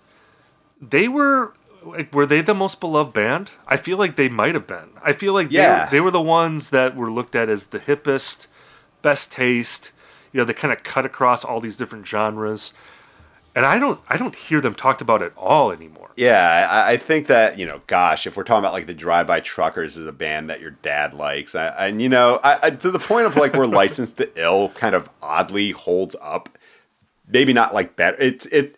[0.80, 1.52] they were
[1.84, 3.50] like were they the most beloved band?
[3.66, 4.90] I feel like they might have been.
[5.02, 5.86] I feel like Yeah.
[5.86, 8.46] they, they were the ones that were looked at as the hippest,
[9.02, 9.90] best taste.
[10.32, 12.72] You know, they kind of cut across all these different genres,
[13.54, 16.10] and I don't I don't hear them talked about at all anymore.
[16.16, 19.26] Yeah, I, I think that you know, gosh, if we're talking about like the Drive
[19.26, 22.90] By Truckers is a band that your dad likes, I, and you know, I, to
[22.90, 26.48] the point of like where Licensed to Ill kind of oddly holds up,
[27.28, 28.16] maybe not like better.
[28.20, 28.76] It's it.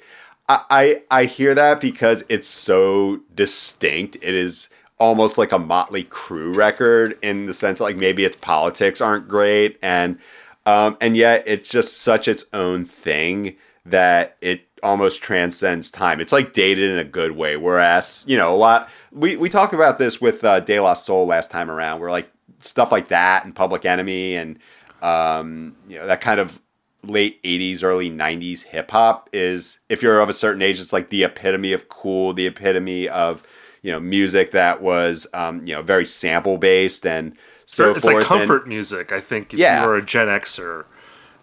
[0.49, 4.17] I, I I hear that because it's so distinct.
[4.17, 4.69] It is
[4.99, 9.27] almost like a Motley Crue record in the sense that like maybe its politics aren't
[9.27, 10.17] great and
[10.65, 16.21] um, and yet it's just such its own thing that it almost transcends time.
[16.21, 17.57] It's like dated in a good way.
[17.57, 21.27] Whereas, you know, a lot we, we talked about this with uh, De La Soul
[21.27, 22.31] last time around, where like
[22.61, 24.59] stuff like that and Public Enemy and
[25.03, 26.61] um, you know that kind of
[27.05, 31.11] late 80s early 90s hip hop is if you're of a certain age it's like
[31.11, 33.43] the epitome of cool the epitome of
[33.83, 38.05] you know music that was um, you know very sample based and so it's forth
[38.05, 39.11] like And- comfort music.
[39.11, 39.83] I think if Yeah.
[39.83, 40.85] you were a Gen Xer,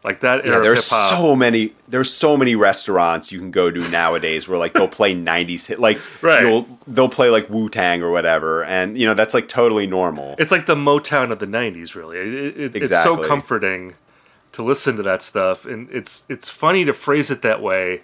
[0.04, 1.20] like that era of there's hip hop.
[1.20, 1.74] so many.
[1.88, 5.80] There's so many restaurants you can go to nowadays where like they'll play '90s hit,
[5.80, 6.42] like Right.
[6.42, 10.36] you'll they'll play like Wu Tang or whatever, and you know that's like totally normal.
[10.40, 12.18] It's like the Motown of the '90s, really.
[12.18, 13.96] It, it, It's so comforting
[14.54, 18.02] to listen to that stuff, and it's it's funny to phrase it that way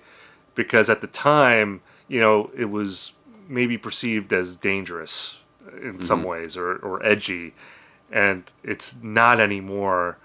[0.53, 3.13] because at the time, you know, it was
[3.47, 5.37] maybe perceived as dangerous
[5.81, 6.27] in some Mm-hmm.
[6.29, 7.53] ways or or edgy,
[8.11, 10.17] and it's not anymore.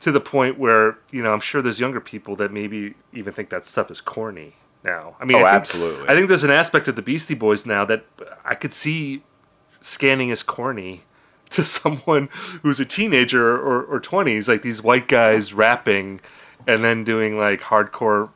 [0.00, 3.50] To the point where you know, I'm sure there's younger people that maybe even think
[3.50, 5.16] that stuff is corny now.
[5.20, 6.08] I mean, Oh, I think, absolutely.
[6.08, 8.04] I think there's an aspect of the Beastie Boys now that
[8.44, 9.22] I could see
[9.80, 11.02] scanning as corny
[11.50, 12.28] to someone
[12.62, 16.20] who's a teenager or, or 20s, like these white guys rapping
[16.66, 18.30] and then doing like hardcore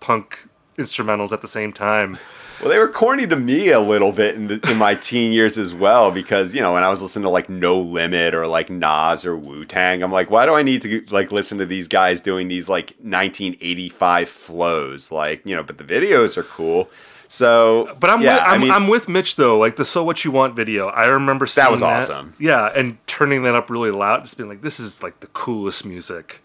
[0.00, 0.48] punk
[0.78, 2.18] instrumentals at the same time.
[2.60, 5.58] Well, they were corny to me a little bit in, the, in my teen years
[5.58, 8.70] as well because you know when I was listening to like No Limit or like
[8.70, 11.88] Nas or Wu Tang, I'm like, why do I need to like listen to these
[11.88, 15.10] guys doing these like 1985 flows?
[15.10, 16.88] Like you know, but the videos are cool.
[17.28, 19.58] So, But I'm yeah, with, I'm, I mean, I'm with Mitch though.
[19.58, 22.34] Like the "So What You Want" video, I remember seeing That was awesome.
[22.38, 25.84] Yeah, and turning that up really loud, just being like, "This is like the coolest
[25.84, 26.40] music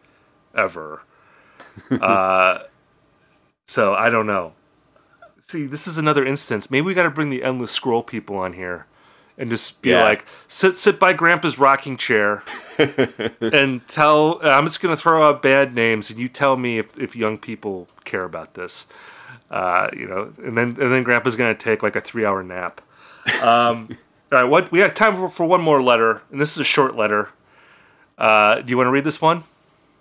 [0.56, 1.04] ever."
[1.92, 2.64] uh,
[3.68, 4.54] so I don't know.
[5.50, 6.70] See, this is another instance.
[6.70, 8.86] Maybe we got to bring the endless scroll people on here,
[9.38, 10.04] and just be Yeah.
[10.04, 12.44] like, sit sit by Grandpa's rocking chair,
[13.42, 14.40] and tell.
[14.44, 17.88] I'm just gonna throw out bad names, and you tell me if if young people
[18.06, 18.86] care about this
[19.52, 22.82] uh, you know, and then and then Grandpa's gonna take like a three hour nap.
[23.42, 23.90] Um,
[24.32, 26.64] all right, what we have time for, for one more letter, and this is a
[26.64, 27.30] short letter.
[28.18, 29.44] Uh, do you want to read this one?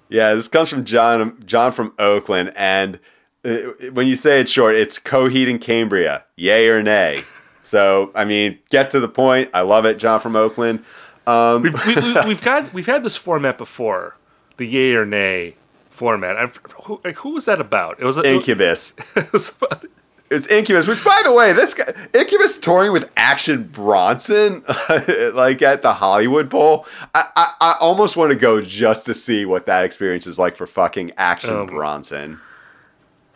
[0.08, 2.98] Yeah, this comes from John John from Oakland, and
[3.44, 7.22] uh, when you say it's short, it's Coheed and Cambria, yay or nay.
[7.64, 9.50] So I mean, get to the point.
[9.54, 10.84] I love it, John from Oakland.
[11.26, 14.16] Um, We've, we, we, we've got we've had this format before,
[14.56, 15.56] the yay or nay
[15.90, 16.36] format.
[16.36, 18.00] I've, who, like, who was that about?
[18.00, 18.94] It was Incubus.
[19.16, 19.84] it was about
[20.30, 24.62] It's Incubus, which, by the way, this guy, Incubus touring with Action Bronson,
[25.34, 26.86] like at the Hollywood Bowl.
[27.14, 30.56] I, I, I almost want to go just to see what that experience is like
[30.56, 32.40] for fucking Action Um, Bronson.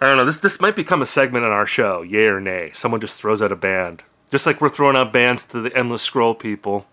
[0.03, 0.25] I don't know.
[0.25, 2.03] This this might become a segment on our show.
[2.03, 2.73] Yay or nay?
[2.75, 6.03] Someone just throws out a band, just like we're throwing out bands to the endless
[6.03, 6.87] scroll people,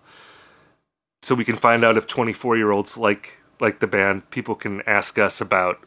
[1.23, 4.29] so we can find out if twenty four year olds like like the band.
[4.29, 5.83] People can ask us about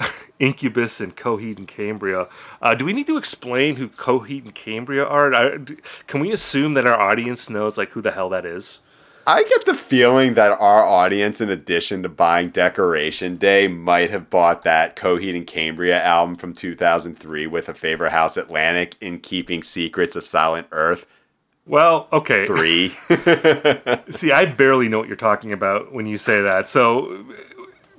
[0.40, 2.26] Incubus and Coheed and Cambria.
[2.60, 5.32] Uh, do we need to explain who Coheed and Cambria are?
[5.32, 5.58] I,
[6.08, 8.80] can we assume that our audience knows like who the hell that is?
[9.28, 14.30] I get the feeling that our audience, in addition to buying Decoration Day, might have
[14.30, 19.62] bought that Coheed and Cambria album from 2003 with a Favorite House Atlantic in Keeping
[19.62, 21.04] Secrets of Silent Earth
[21.66, 22.46] Well, okay.
[22.46, 22.88] 3.
[24.10, 26.66] See, I barely know what you're talking about when you say that.
[26.66, 27.22] So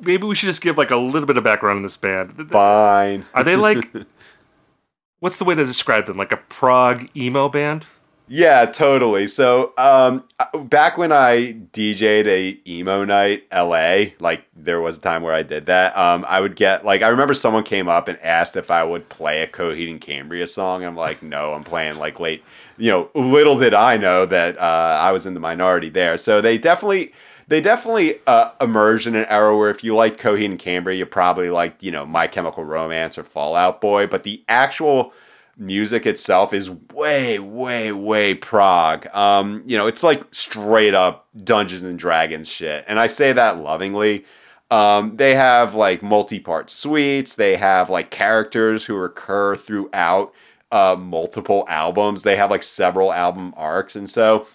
[0.02, 2.50] maybe we should just give like a little bit of background on this band.
[2.50, 3.24] Fine.
[3.36, 3.88] Are they like
[5.20, 6.18] what's the way to describe them?
[6.18, 7.86] Like a prog emo band?
[8.32, 9.26] Yeah, totally.
[9.26, 10.24] So, um,
[10.66, 15.42] back when I DJ'd a emo night, LA, like there was a time where I
[15.42, 15.98] did that.
[15.98, 19.10] Um, I would get like I remember someone came up and asked if I would
[19.10, 20.86] play a Coheed and Cambria song.
[20.86, 22.44] I'm like, no, I'm playing like late.
[22.78, 26.16] You know, little did I know that uh, I was in the minority there.
[26.16, 27.14] So they definitely.
[27.48, 31.08] They definitely uh, emerged in an era where if you like Coheed and Cambria, you
[31.08, 34.06] probably like, you know, My Chemical Romance or Fallout Boy.
[34.06, 35.14] But the actual
[35.60, 39.08] music itself is way, way, way prog.
[39.14, 42.86] Um, you know, it's like straight up Dungeons and Dragons shit.
[42.88, 44.26] And I say that lovingly.
[44.72, 50.34] Um, they have like multi part suites, they have like characters who recur throughout
[50.72, 52.24] uh, multiple albums.
[52.24, 53.96] They have like several album arcs.
[53.96, 54.48] And so,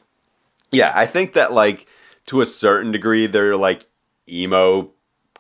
[0.71, 1.87] yeah, I think that like
[2.27, 3.87] to a certain degree, they're like
[4.29, 4.94] emo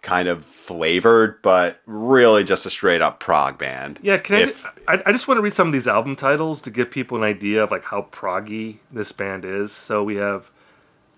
[0.05, 3.99] kind of flavored, but really just a straight up prog band.
[4.03, 6.71] Yeah, can If- I, I just want to read some of these album titles to
[6.71, 9.73] give people an idea of like how proggy this band is.
[9.73, 10.51] So we have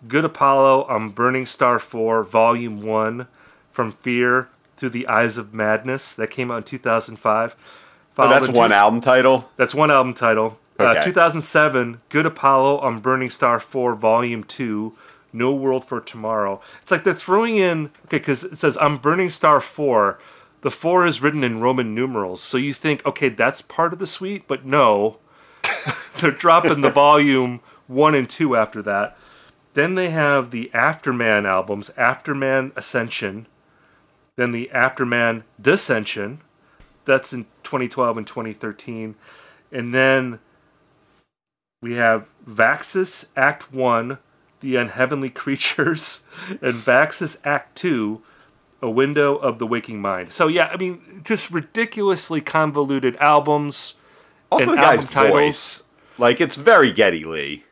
[0.09, 3.27] Good Apollo I'm Burning Star 4 Volume 1
[3.73, 7.57] From Fear Through the Eyes of Madness that came out in 2005.
[8.19, 9.51] Oh, that's one two- album title.
[9.57, 10.59] That's one album title.
[10.79, 11.05] Uh, Okay.
[11.07, 14.95] 2007, Good Apollo I'm Burning Star 4, Volume 2,
[15.37, 16.61] No World for Tomorrow.
[16.83, 20.19] It's like they're throwing in, okay, because it says I'm Burning Star 4,
[20.63, 22.43] the 4 is written in Roman numerals.
[22.43, 25.19] So you think, okay, that's part of the suite, but no.
[26.21, 29.17] they're dropping the Volume 1 and 2 after that.
[29.75, 33.47] Then they have the Afterman albums, Afterman Ascension,
[34.37, 36.39] then the Afterman Descension.
[37.05, 39.15] That's in 2012 and 2013.
[39.71, 40.39] And then
[41.83, 44.19] we have Vaxis Act 1,
[44.61, 48.23] The Unheavenly Creatures, and Vaxis Act 2,
[48.83, 50.33] A Window of the Waking Mind.
[50.33, 53.95] So, yeah, I mean, just ridiculously convoluted albums.
[54.51, 55.83] Also, the guy's album voice.
[56.19, 57.65] Like, it's very Geddy Lee.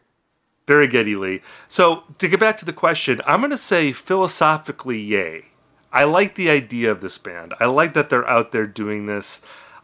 [0.67, 1.41] Very Geddy Lee.
[1.69, 5.47] So to get back to the question, I'm going to say philosophically, yay.
[5.93, 7.55] I like the idea of this band.
[7.61, 9.41] I like that they're out there doing this.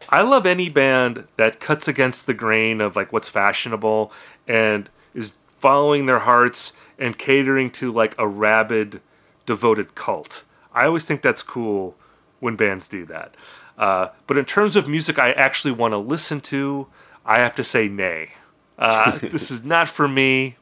[0.09, 4.11] I love any band that cuts against the grain of like what's fashionable
[4.47, 9.01] and is following their hearts and catering to like a rabid,
[9.45, 10.43] devoted cult.
[10.73, 11.95] I always think that's cool
[12.39, 13.35] when bands do that.
[13.77, 16.87] Uh, but in terms of music I actually want to listen to,
[17.25, 18.31] I have to say nay.
[18.77, 20.55] Uh, this is not for me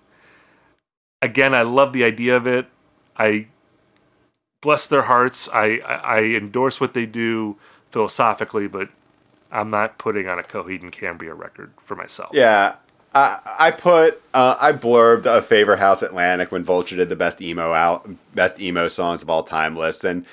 [1.22, 2.68] again, I love the idea of it.
[3.18, 3.48] I
[4.62, 5.50] bless their hearts.
[5.50, 7.58] I, I, I endorse what they do
[7.92, 8.90] philosophically, but
[9.52, 12.32] I'm not putting on a Coheed and Cambria record for myself.
[12.34, 12.76] Yeah.
[13.14, 17.42] I, I put uh, I blurbed a favor House Atlantic when Vulture did the best
[17.42, 20.26] emo out best emo songs of all time list, and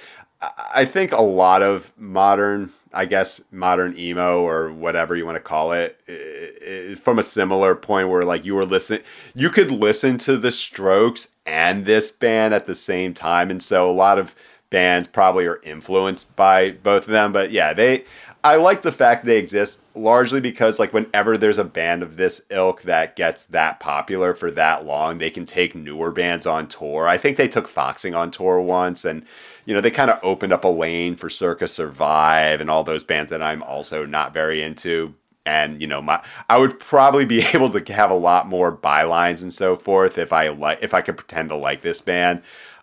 [0.43, 5.43] I- think a lot of modern, I guess modern emo or whatever you want to
[5.43, 9.01] call it, i- i- from a similar point where like you were listening,
[9.35, 13.89] you could listen to the Strokes and this band at the same time, and so
[13.89, 14.35] a lot of
[14.68, 17.33] bands probably are influenced by both of them.
[17.33, 18.05] But yeah, they
[18.45, 22.42] I like the fact they exist largely because like whenever there's a band of this
[22.51, 27.09] ilk that gets that popular for that long, they can take newer bands on tour.
[27.09, 29.24] I think they took Foxing on tour once and
[29.64, 33.03] you know, they kind of opened up a lane for Circa Survive and all those
[33.03, 35.14] bands that I'm also not very into.
[35.44, 39.42] And you know, my I would probably be able to have a lot more bylines
[39.42, 42.42] and so forth if I like if I could pretend to like this band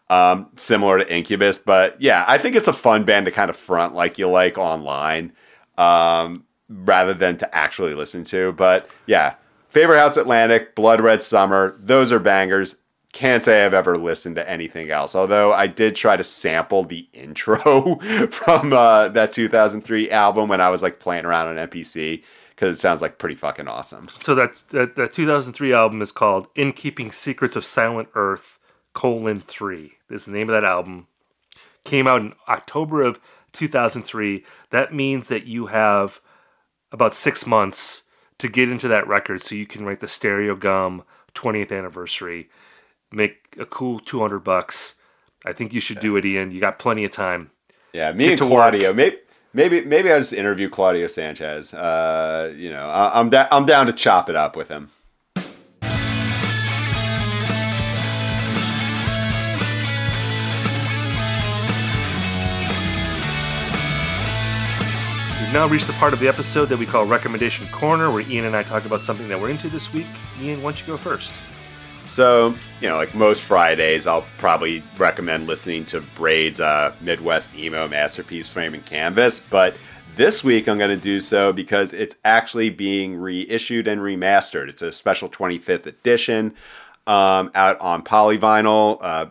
[0.10, 1.58] um, similar to Incubus.
[1.58, 4.58] But yeah, I think it's a fun band to kind of front like you like
[4.58, 5.34] online,
[5.78, 6.44] um,
[6.74, 8.52] rather than to actually listen to.
[8.54, 9.36] But yeah,
[9.70, 12.76] Favorite House Atlantic, Blood Red Summer, those are bangers.
[13.12, 15.16] Can't say I've ever listened to anything else.
[15.16, 18.00] Although I did try to sample the intro
[18.30, 22.82] from uh, that 2003 album when I was like playing around on MPC because it
[22.82, 24.08] sounds like pretty fucking awesome.
[24.22, 28.60] So that, that that 2003 album is called "In Keeping Secrets of Silent Earth:
[28.94, 29.94] colon three.
[30.10, 31.08] Is the name of that album.
[31.84, 33.20] Came out in October of
[33.52, 34.44] 2003.
[34.70, 36.22] That means that you have
[36.94, 38.04] about six months
[38.38, 41.04] to get into that record, so you can write the Stereogum
[41.36, 42.50] 20th anniversary,
[43.12, 44.96] make a cool 200 bucks.
[45.46, 46.52] I think you should do it, Ian.
[46.52, 47.52] You got plenty of time.
[47.92, 48.94] Yeah, me Get and Claudio.
[48.94, 49.18] Maybe
[49.54, 51.74] maybe maybe I just interview Claudio Sanchez.
[51.74, 54.90] Uh, you know, I, I'm da- I'm down to chop it up with him.
[65.54, 68.46] We've now reached the part of the episode that we call Recommendation Corner, where Ian
[68.46, 70.08] and I talk about something that we're into this week.
[70.42, 71.32] Ian, why don't you go first?
[72.08, 77.88] So, you know, like most Fridays, I'll probably recommend listening to Braid's uh, Midwest emo
[77.88, 79.40] masterpiece, Frame and Canvas.
[79.42, 79.78] But
[80.16, 84.70] this week, I'm going to do so because it's actually being reissued and remastered.
[84.70, 86.56] It's a special 25th edition
[87.06, 88.98] um, out on Polyvinyl.
[89.00, 89.28] Uh,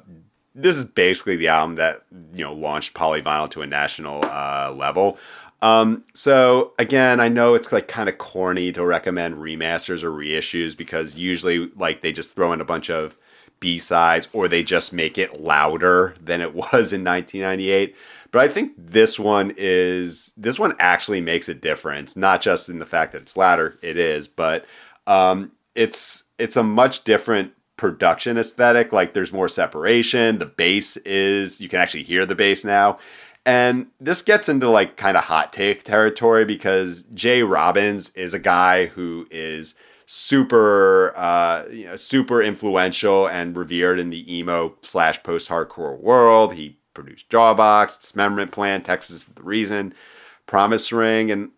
[0.55, 2.03] this is basically the album that
[2.35, 5.18] you know launched Polyvinyl to a national uh, level.
[5.63, 10.77] Um, so again, I know it's like kind of corny to recommend remasters or reissues
[10.77, 13.17] because usually like they just throw in a bunch of
[13.61, 17.95] B sides or they just make it louder than it was in 1998.
[18.33, 22.81] But I think this one is this one actually makes a difference, not just in
[22.81, 24.67] the fact that it's louder, it is, but
[25.07, 28.93] um, it's it's a much different production aesthetic.
[28.93, 30.39] Like there's more separation.
[30.39, 32.99] The bass is you can actually hear the bass now.
[33.45, 37.43] And this gets into like kind of hot take territory because J.
[37.43, 39.74] Robbins is a guy who is
[40.07, 46.55] super, uh, you know, super influential and revered in the emo slash post hardcore world.
[46.55, 49.95] He produced Jawbox, Dismemberment Plan, Texas is the Reason,
[50.47, 51.51] Promise Ring, and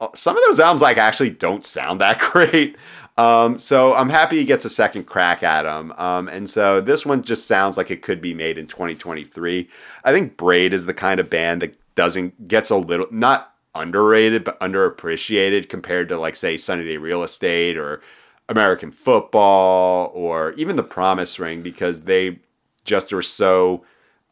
[0.00, 2.76] uh, some of those albums like actually don't sound that great.
[3.18, 5.92] Um, so I'm happy he gets a second crack at him.
[5.92, 9.68] Um, and so this one just sounds like it could be made in 2023.
[10.04, 14.44] I think Braid is the kind of band that doesn't gets a little not underrated
[14.44, 18.02] but underappreciated compared to like say Sunny Day Real Estate or
[18.48, 22.38] American Football or even The Promise Ring because they
[22.84, 23.84] just are so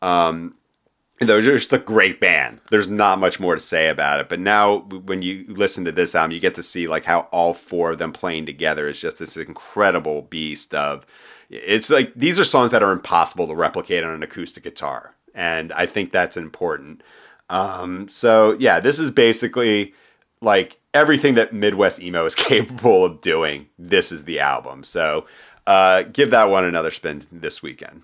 [0.03, 0.55] um,
[1.21, 2.61] they're just a great band.
[2.71, 4.29] There's not much more to say about it.
[4.29, 7.53] But now, when you listen to this album, you get to see like how all
[7.53, 11.05] four of them playing together is just this incredible beast of.
[11.51, 15.73] It's like these are songs that are impossible to replicate on an acoustic guitar, and
[15.73, 17.03] I think that's important.
[17.51, 19.93] Um, so yeah, this is basically
[20.41, 23.68] like everything that Midwest emo is capable of doing.
[23.79, 24.85] This is the album.
[24.85, 25.27] So
[25.66, 28.03] uh, give that one another spin this weekend.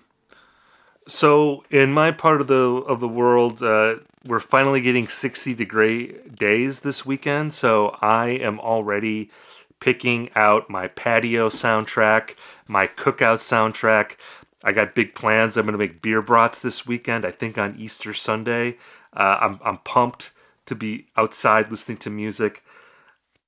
[1.07, 3.95] So in my part of the of the world, uh,
[4.25, 7.53] we're finally getting sixty degree days this weekend.
[7.53, 9.31] So I am already
[9.79, 12.35] picking out my patio soundtrack,
[12.67, 14.17] my cookout soundtrack.
[14.63, 15.55] I got big plans.
[15.55, 17.25] I'm going to make beer brats this weekend.
[17.25, 18.77] I think on Easter Sunday.
[19.13, 20.31] Uh, I'm I'm pumped
[20.65, 22.63] to be outside listening to music.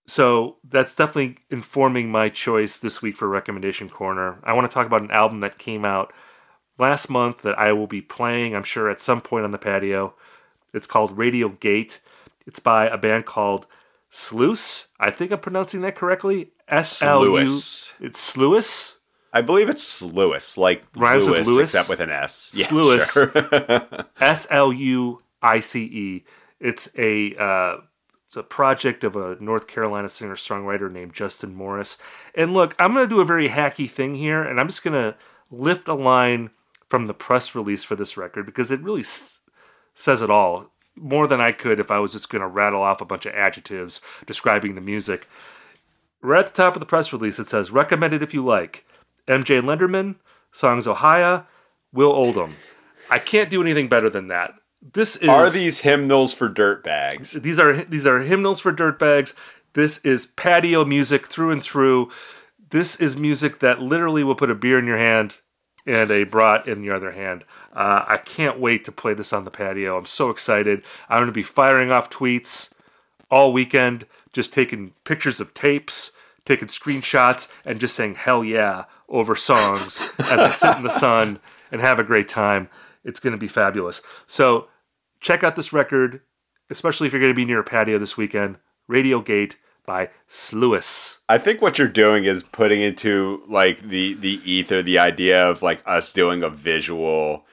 [0.08, 4.40] So that's definitely informing my choice this week for recommendation corner.
[4.44, 6.14] I want to talk about an album that came out
[6.80, 10.14] last month that I will be playing, I'm sure, at some point on the patio.
[10.74, 12.00] It's called Radiogate.
[12.46, 13.68] It's by a band called
[14.10, 14.88] Sluice.
[15.00, 16.52] I think I'm pronouncing that correctly.
[16.68, 17.38] S L U.
[17.38, 18.96] It's Sluice.
[19.32, 21.74] I believe it's Sluice, like Rhymes with Lewis, Lewis?
[21.76, 22.52] except with an S.
[22.54, 23.14] Yeah, Sluice.
[23.14, 23.32] sure.
[24.20, 26.26] S L U I C E.
[26.60, 27.78] It's a uh,
[28.26, 31.98] it's a project of a North Carolina singer songwriter named Justin Morris.
[32.36, 34.94] And look, I'm going to do a very hacky thing here, and I'm just going
[34.94, 35.16] to
[35.52, 36.52] lift a line
[36.90, 39.42] from the press release for this record because it really s-
[39.94, 43.00] says it all more than I could if I was just going to rattle off
[43.02, 45.28] a bunch of adjectives describing the music.
[46.22, 48.86] Right at the top of the press release, it says recommended if you like
[49.28, 50.16] MJ Lenderman,
[50.52, 51.46] Songs Ohia,
[51.94, 52.56] Will Oldham.
[53.10, 54.56] I can't do anything better than that.
[54.94, 57.32] This is Are these hymnals for dirt bags?
[57.34, 59.34] these are these are hymnals for dirt bags.
[59.74, 62.10] This is patio music through and through.
[62.70, 65.38] This is music that literally will put a beer in your hand
[65.86, 67.46] and a brat in your other hand.
[67.74, 69.98] Uh, I can't wait to play this on the patio.
[69.98, 70.84] I'm so excited.
[71.08, 72.72] I'm going to be firing off tweets
[73.32, 76.12] all weekend, just taking pictures of tapes,
[76.46, 81.40] taking screenshots, and just saying hell yeah over songs as I sit in the sun
[81.72, 82.70] and have a great time.
[83.04, 84.02] It's going to be fabulous.
[84.28, 84.68] So
[85.20, 86.22] check out this record,
[86.70, 88.58] especially if you're going to be near a patio this weekend.
[88.90, 89.56] Radiogate
[89.90, 91.18] by Sluice.
[91.28, 95.64] I think what you're doing is putting into like the the ether the idea of
[95.64, 97.46] like us doing a visual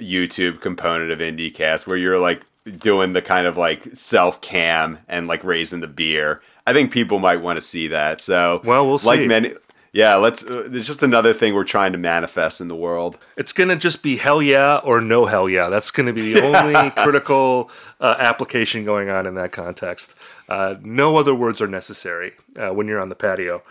[0.00, 2.46] YouTube component of IndieCast where you're like
[2.78, 6.40] doing the kind of like self cam and like raising the beer.
[6.66, 8.22] I think people might want to see that.
[8.22, 9.26] So Well, we'll like see.
[9.26, 9.52] many.
[9.94, 10.42] Yeah, let's.
[10.42, 13.18] Uh, it's just another thing we're trying to manifest in the world.
[13.36, 15.68] It's going to just be hell yeah or no hell yeah.
[15.68, 17.70] That's going to be the only critical
[18.00, 20.14] uh, application going on in that context.
[20.52, 23.62] Uh, no other words are necessary uh, when you're on the patio.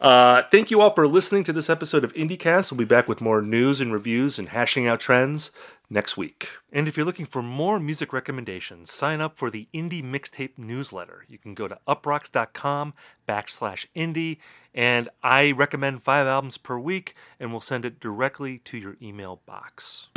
[0.00, 2.72] Uh, thank you all for listening to this episode of IndieCast.
[2.72, 5.50] We'll be back with more news and reviews and hashing out trends
[5.90, 6.48] next week.
[6.72, 11.26] And if you're looking for more music recommendations, sign up for the Indie Mixtape newsletter.
[11.28, 12.94] You can go to uproxx.com
[13.28, 14.38] backslash indie,
[14.72, 19.42] and I recommend five albums per week, and we'll send it directly to your email
[19.44, 20.08] box.